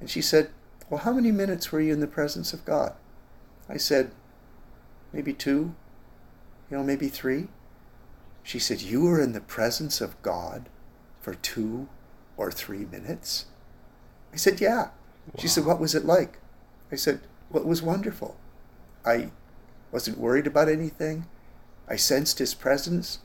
And 0.00 0.08
she 0.08 0.22
said, 0.22 0.50
Well, 0.88 1.00
how 1.00 1.12
many 1.12 1.32
minutes 1.32 1.70
were 1.70 1.80
you 1.80 1.92
in 1.92 2.00
the 2.00 2.06
presence 2.06 2.52
of 2.52 2.64
God? 2.64 2.94
I 3.68 3.76
said, 3.76 4.10
Maybe 5.12 5.32
two, 5.32 5.74
you 6.70 6.76
know, 6.76 6.82
maybe 6.82 7.08
three. 7.08 7.48
She 8.42 8.58
said, 8.58 8.80
You 8.80 9.02
were 9.02 9.20
in 9.20 9.32
the 9.32 9.40
presence 9.40 10.00
of 10.00 10.20
God 10.22 10.68
for 11.20 11.34
two 11.34 11.88
or 12.36 12.50
three 12.50 12.86
minutes? 12.86 13.46
I 14.32 14.36
said, 14.36 14.62
Yeah. 14.62 14.84
Wow. 14.84 14.92
She 15.38 15.48
said, 15.48 15.66
What 15.66 15.80
was 15.80 15.94
it 15.94 16.06
like? 16.06 16.38
I 16.90 16.96
said, 16.96 17.20
well, 17.54 17.62
it 17.62 17.68
was 17.68 17.82
wonderful. 17.82 18.36
I 19.06 19.30
wasn't 19.92 20.18
worried 20.18 20.48
about 20.48 20.68
anything. 20.68 21.26
I 21.88 21.94
sensed 21.94 22.40
his 22.40 22.52
presence. 22.52 23.20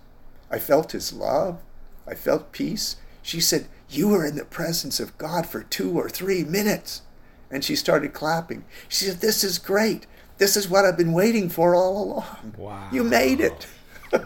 I 0.51 0.59
felt 0.59 0.91
his 0.91 1.11
love. 1.11 1.59
I 2.05 2.13
felt 2.13 2.51
peace. 2.51 2.97
She 3.23 3.41
said, 3.41 3.67
You 3.89 4.09
were 4.09 4.23
in 4.23 4.35
the 4.35 4.45
presence 4.45 4.99
of 4.99 5.17
God 5.17 5.47
for 5.47 5.63
two 5.63 5.97
or 5.97 6.09
three 6.09 6.43
minutes. 6.43 7.01
And 7.49 7.63
she 7.63 7.75
started 7.75 8.13
clapping. 8.13 8.65
She 8.87 9.05
said, 9.05 9.19
This 9.19 9.43
is 9.43 9.57
great. 9.57 10.05
This 10.37 10.55
is 10.55 10.69
what 10.69 10.85
I've 10.85 10.97
been 10.97 11.13
waiting 11.13 11.49
for 11.49 11.73
all 11.73 12.03
along. 12.03 12.53
Wow. 12.55 12.89
You 12.91 13.03
made 13.03 13.41
it. 13.41 13.65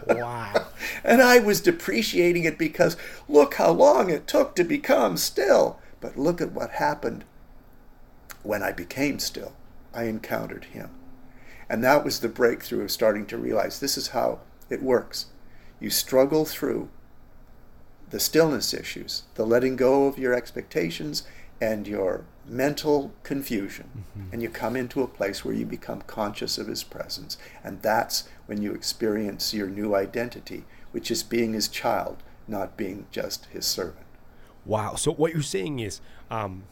Wow. 0.06 0.66
and 1.04 1.22
I 1.22 1.38
was 1.38 1.62
depreciating 1.62 2.44
it 2.44 2.58
because 2.58 2.98
look 3.26 3.54
how 3.54 3.70
long 3.70 4.10
it 4.10 4.26
took 4.26 4.54
to 4.56 4.64
become 4.64 5.16
still. 5.16 5.80
But 6.02 6.18
look 6.18 6.42
at 6.42 6.52
what 6.52 6.72
happened 6.72 7.24
when 8.42 8.62
I 8.62 8.72
became 8.72 9.18
still. 9.18 9.54
I 9.94 10.04
encountered 10.04 10.66
him. 10.66 10.90
And 11.68 11.82
that 11.82 12.04
was 12.04 12.20
the 12.20 12.28
breakthrough 12.28 12.84
of 12.84 12.90
starting 12.90 13.26
to 13.26 13.38
realize 13.38 13.80
this 13.80 13.96
is 13.96 14.08
how 14.08 14.40
it 14.68 14.82
works. 14.82 15.26
You 15.80 15.90
struggle 15.90 16.44
through 16.44 16.88
the 18.10 18.20
stillness 18.20 18.74
issues, 18.74 19.24
the 19.34 19.46
letting 19.46 19.76
go 19.76 20.06
of 20.06 20.18
your 20.18 20.34
expectations 20.34 21.26
and 21.60 21.86
your 21.86 22.24
mental 22.46 23.12
confusion. 23.22 24.04
Mm-hmm. 24.16 24.32
And 24.32 24.42
you 24.42 24.50
come 24.50 24.76
into 24.76 25.02
a 25.02 25.08
place 25.08 25.44
where 25.44 25.54
you 25.54 25.64
become 25.64 26.02
conscious 26.02 26.58
of 26.58 26.66
his 26.66 26.84
presence. 26.84 27.38
And 27.62 27.80
that's 27.82 28.28
when 28.46 28.60
you 28.62 28.72
experience 28.72 29.54
your 29.54 29.68
new 29.68 29.94
identity, 29.94 30.64
which 30.92 31.10
is 31.10 31.22
being 31.22 31.54
his 31.54 31.68
child, 31.68 32.22
not 32.46 32.76
being 32.76 33.06
just 33.10 33.46
his 33.46 33.64
servant. 33.64 34.06
Wow. 34.66 34.94
So 34.94 35.12
what 35.12 35.32
you're 35.32 35.42
saying 35.42 35.80
is, 35.80 36.00
um, 36.30 36.64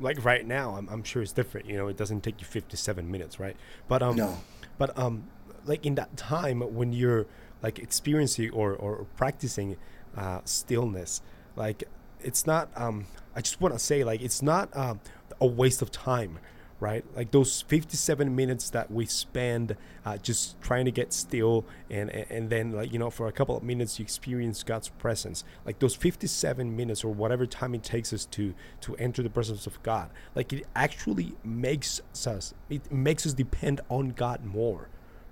like 0.00 0.24
right 0.24 0.46
now, 0.46 0.76
I'm, 0.76 0.88
I'm 0.88 1.02
sure 1.02 1.22
it's 1.22 1.32
different. 1.32 1.68
You 1.68 1.76
know, 1.76 1.88
it 1.88 1.96
doesn't 1.96 2.22
take 2.22 2.40
you 2.40 2.46
57 2.46 3.10
minutes, 3.10 3.38
right? 3.40 3.56
But 3.88 4.02
um, 4.02 4.16
no. 4.16 4.38
But 4.78 4.98
um, 4.98 5.28
like 5.64 5.86
in 5.86 5.94
that 5.96 6.16
time 6.16 6.60
when 6.60 6.92
you're 6.92 7.26
like 7.62 7.78
experiencing 7.78 8.50
or 8.50 8.74
or 8.74 9.06
practicing 9.16 9.76
uh, 10.16 10.40
stillness, 10.44 11.22
like 11.54 11.84
it's 12.20 12.46
not 12.46 12.68
um. 12.76 13.06
I 13.34 13.40
just 13.42 13.60
want 13.60 13.74
to 13.74 13.78
say 13.78 14.04
like 14.04 14.22
it's 14.22 14.42
not 14.42 14.74
um 14.76 15.00
a 15.40 15.46
waste 15.46 15.82
of 15.82 15.90
time 15.90 16.38
right? 16.78 17.04
Like 17.14 17.30
those 17.30 17.62
57 17.62 18.34
minutes 18.34 18.70
that 18.70 18.90
we 18.90 19.06
spend 19.06 19.76
uh, 20.04 20.18
just 20.18 20.60
trying 20.60 20.84
to 20.84 20.90
get 20.90 21.12
still, 21.12 21.64
and, 21.90 22.10
and 22.10 22.50
then 22.50 22.72
like 22.72 22.92
you 22.92 22.98
know 22.98 23.10
for 23.10 23.26
a 23.26 23.32
couple 23.32 23.56
of 23.56 23.62
minutes 23.62 23.98
you 23.98 24.02
experience 24.02 24.62
God's 24.62 24.88
presence. 24.88 25.44
Like 25.64 25.78
those 25.78 25.94
57 25.94 26.76
minutes 26.76 27.04
or 27.04 27.12
whatever 27.12 27.46
time 27.46 27.74
it 27.74 27.82
takes 27.82 28.12
us 28.12 28.24
to 28.26 28.54
to 28.82 28.96
enter 28.96 29.22
the 29.22 29.30
presence 29.30 29.66
of 29.66 29.82
God, 29.82 30.10
like 30.34 30.52
it 30.52 30.66
actually 30.74 31.34
makes 31.42 32.00
us 32.26 32.54
it 32.68 32.92
makes 32.92 33.26
us 33.26 33.32
depend 33.32 33.80
on 33.88 34.10
God 34.10 34.44
more, 34.44 34.88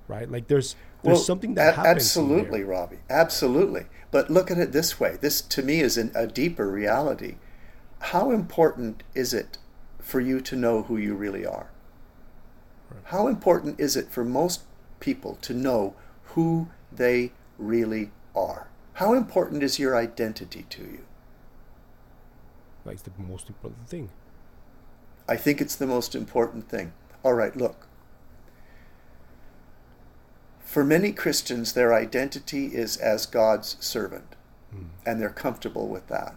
right? 0.08 0.30
Like 0.30 0.48
there's 0.48 0.76
there's 1.02 1.16
well, 1.16 1.24
something 1.24 1.54
that 1.54 1.74
happens. 1.74 1.96
Absolutely, 1.96 2.62
Robbie. 2.62 3.00
Absolutely. 3.10 3.86
But 4.10 4.30
look 4.30 4.50
at 4.50 4.58
it 4.58 4.72
this 4.72 4.98
way. 4.98 5.18
This 5.20 5.42
to 5.42 5.62
me 5.62 5.80
is 5.80 5.98
an, 5.98 6.10
a 6.14 6.26
deeper 6.26 6.70
reality. 6.70 7.36
How 7.98 8.30
important 8.30 9.02
is 9.14 9.34
it 9.34 9.58
for 10.04 10.20
you 10.20 10.38
to 10.38 10.54
know 10.54 10.82
who 10.82 10.98
you 10.98 11.14
really 11.14 11.46
are? 11.46 11.70
How 13.04 13.26
important 13.26 13.80
is 13.80 13.96
it 13.96 14.10
for 14.10 14.24
most 14.24 14.62
people 15.00 15.36
to 15.40 15.54
know 15.54 15.94
who 16.34 16.68
they 16.92 17.32
really 17.58 18.10
are? 18.36 18.68
How 18.94 19.14
important 19.14 19.62
is 19.62 19.78
your 19.78 19.96
identity 19.96 20.66
to 20.68 20.82
you? 20.82 21.04
That's 22.84 23.02
the 23.02 23.10
most 23.18 23.48
important 23.48 23.88
thing. 23.88 24.10
I 25.26 25.36
think 25.36 25.60
it's 25.60 25.74
the 25.74 25.86
most 25.86 26.14
important 26.14 26.68
thing. 26.68 26.92
All 27.24 27.32
right, 27.32 27.56
look. 27.56 27.88
For 30.60 30.84
many 30.84 31.12
Christians, 31.12 31.72
their 31.72 31.94
identity 31.94 32.66
is 32.66 32.98
as 32.98 33.24
God's 33.24 33.76
servant, 33.80 34.36
mm. 34.74 34.88
and 35.06 35.20
they're 35.20 35.30
comfortable 35.30 35.88
with 35.88 36.08
that. 36.08 36.36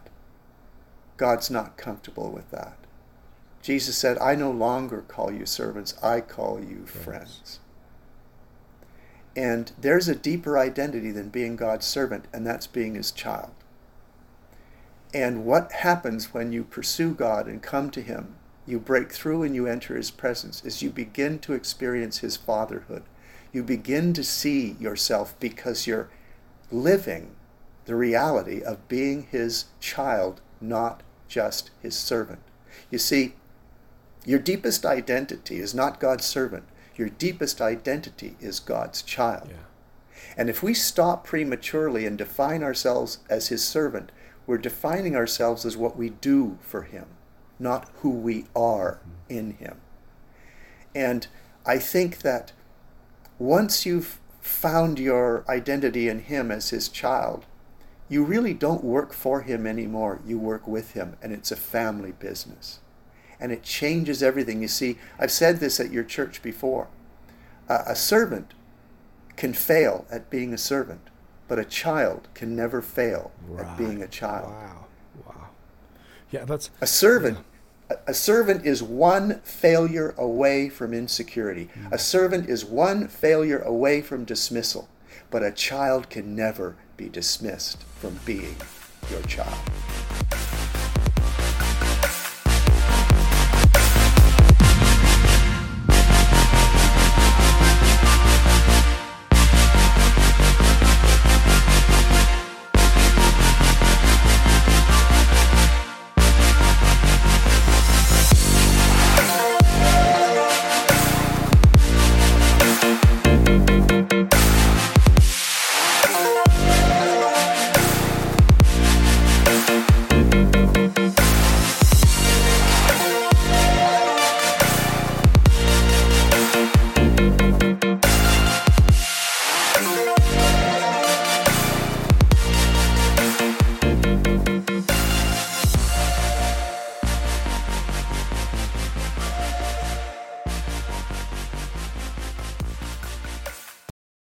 God's 1.17 1.51
not 1.51 1.75
comfortable 1.75 2.31
with 2.31 2.49
that. 2.51 2.77
Jesus 3.67 3.97
said, 3.97 4.17
I 4.19 4.33
no 4.35 4.49
longer 4.49 5.03
call 5.09 5.29
you 5.29 5.45
servants, 5.45 5.93
I 6.01 6.21
call 6.21 6.61
you 6.61 6.85
friends. 6.85 7.03
friends. 7.03 7.59
And 9.35 9.73
there's 9.77 10.07
a 10.07 10.15
deeper 10.15 10.57
identity 10.57 11.11
than 11.11 11.27
being 11.27 11.57
God's 11.57 11.85
servant, 11.85 12.29
and 12.31 12.47
that's 12.47 12.65
being 12.65 12.95
his 12.95 13.11
child. 13.11 13.51
And 15.13 15.43
what 15.43 15.73
happens 15.73 16.33
when 16.33 16.53
you 16.53 16.63
pursue 16.63 17.13
God 17.13 17.47
and 17.47 17.61
come 17.61 17.91
to 17.91 18.01
him, 18.01 18.35
you 18.65 18.79
break 18.79 19.11
through 19.11 19.43
and 19.43 19.53
you 19.53 19.67
enter 19.67 19.97
his 19.97 20.11
presence, 20.11 20.63
is 20.63 20.81
you 20.81 20.89
begin 20.89 21.37
to 21.39 21.51
experience 21.51 22.19
his 22.19 22.37
fatherhood. 22.37 23.03
You 23.51 23.63
begin 23.63 24.13
to 24.13 24.23
see 24.23 24.77
yourself 24.79 25.37
because 25.41 25.85
you're 25.85 26.07
living 26.71 27.35
the 27.83 27.97
reality 27.97 28.63
of 28.63 28.87
being 28.87 29.27
his 29.29 29.65
child, 29.81 30.39
not 30.61 31.03
just 31.27 31.71
his 31.81 31.97
servant. 31.97 32.39
You 32.89 32.97
see, 32.97 33.33
your 34.27 34.39
deepest 34.39 34.85
identity 34.85 35.57
is 35.57 35.73
not 35.73 35.99
God's 35.99 36.25
servant. 36.25 36.65
Your 36.97 37.09
deepest 37.09 37.61
identity 37.61 38.35
is 38.39 38.59
God's 38.59 39.01
child. 39.01 39.47
Yeah. 39.49 39.55
And 40.35 40.49
if 40.49 40.61
we 40.61 40.73
stop 40.73 41.25
prematurely 41.25 42.05
and 42.05 42.17
define 42.17 42.61
ourselves 42.61 43.19
as 43.29 43.47
his 43.47 43.63
servant, 43.63 44.11
we're 44.45 44.57
defining 44.57 45.15
ourselves 45.15 45.65
as 45.65 45.77
what 45.77 45.97
we 45.97 46.09
do 46.09 46.57
for 46.61 46.83
Him, 46.83 47.05
not 47.59 47.89
who 47.95 48.09
we 48.09 48.45
are 48.55 48.99
in 49.29 49.51
Him. 49.51 49.79
And 50.95 51.27
I 51.65 51.77
think 51.77 52.19
that 52.19 52.53
once 53.37 53.85
you've 53.85 54.19
found 54.39 54.99
your 54.99 55.43
identity 55.49 56.07
in 56.07 56.19
Him 56.19 56.49
as 56.49 56.69
His 56.69 56.87
child, 56.87 57.45
you 58.09 58.23
really 58.23 58.53
don't 58.53 58.85
work 58.85 59.13
for 59.13 59.41
Him 59.41 59.67
anymore. 59.67 60.21
You 60.25 60.39
work 60.39 60.65
with 60.65 60.93
Him, 60.93 61.17
and 61.21 61.33
it's 61.33 61.51
a 61.51 61.57
family 61.57 62.13
business. 62.13 62.79
And 63.39 63.51
it 63.51 63.63
changes 63.63 64.23
everything. 64.23 64.61
You 64.61 64.67
see, 64.67 64.97
I've 65.19 65.31
said 65.31 65.59
this 65.59 65.79
at 65.79 65.91
your 65.91 66.03
church 66.03 66.41
before. 66.41 66.87
Uh, 67.69 67.83
a 67.85 67.95
servant 67.95 68.53
can 69.35 69.53
fail 69.53 70.05
at 70.09 70.29
being 70.29 70.53
a 70.53 70.57
servant, 70.57 71.01
but 71.47 71.59
a 71.59 71.65
child 71.65 72.27
can 72.33 72.55
never 72.55 72.81
fail 72.81 73.31
right. 73.47 73.65
at 73.65 73.77
being 73.77 74.01
a 74.01 74.07
child. 74.07 74.51
Wow. 74.51 74.85
Wow. 75.25 75.47
Yeah, 76.31 76.45
that's 76.45 76.71
a 76.81 76.87
servant. 76.87 77.37
Yeah. 77.37 77.43
A, 78.05 78.13
servant 78.13 78.65
is 78.65 78.83
one 78.83 79.39
failure 79.41 80.13
away 80.17 80.67
from 80.67 80.93
insecurity. 80.93 81.69
Mm. 81.73 81.93
A 81.93 81.97
servant 81.97 82.49
is 82.49 82.65
one 82.65 83.07
failure 83.07 83.59
away 83.59 84.01
from 84.01 84.25
dismissal. 84.25 84.89
But 85.29 85.43
a 85.43 85.51
child 85.51 86.09
can 86.09 86.35
never 86.35 86.75
be 86.95 87.09
dismissed 87.09 87.83
from 87.83 88.19
being 88.25 88.55
your 89.09 89.21
child. 89.23 89.57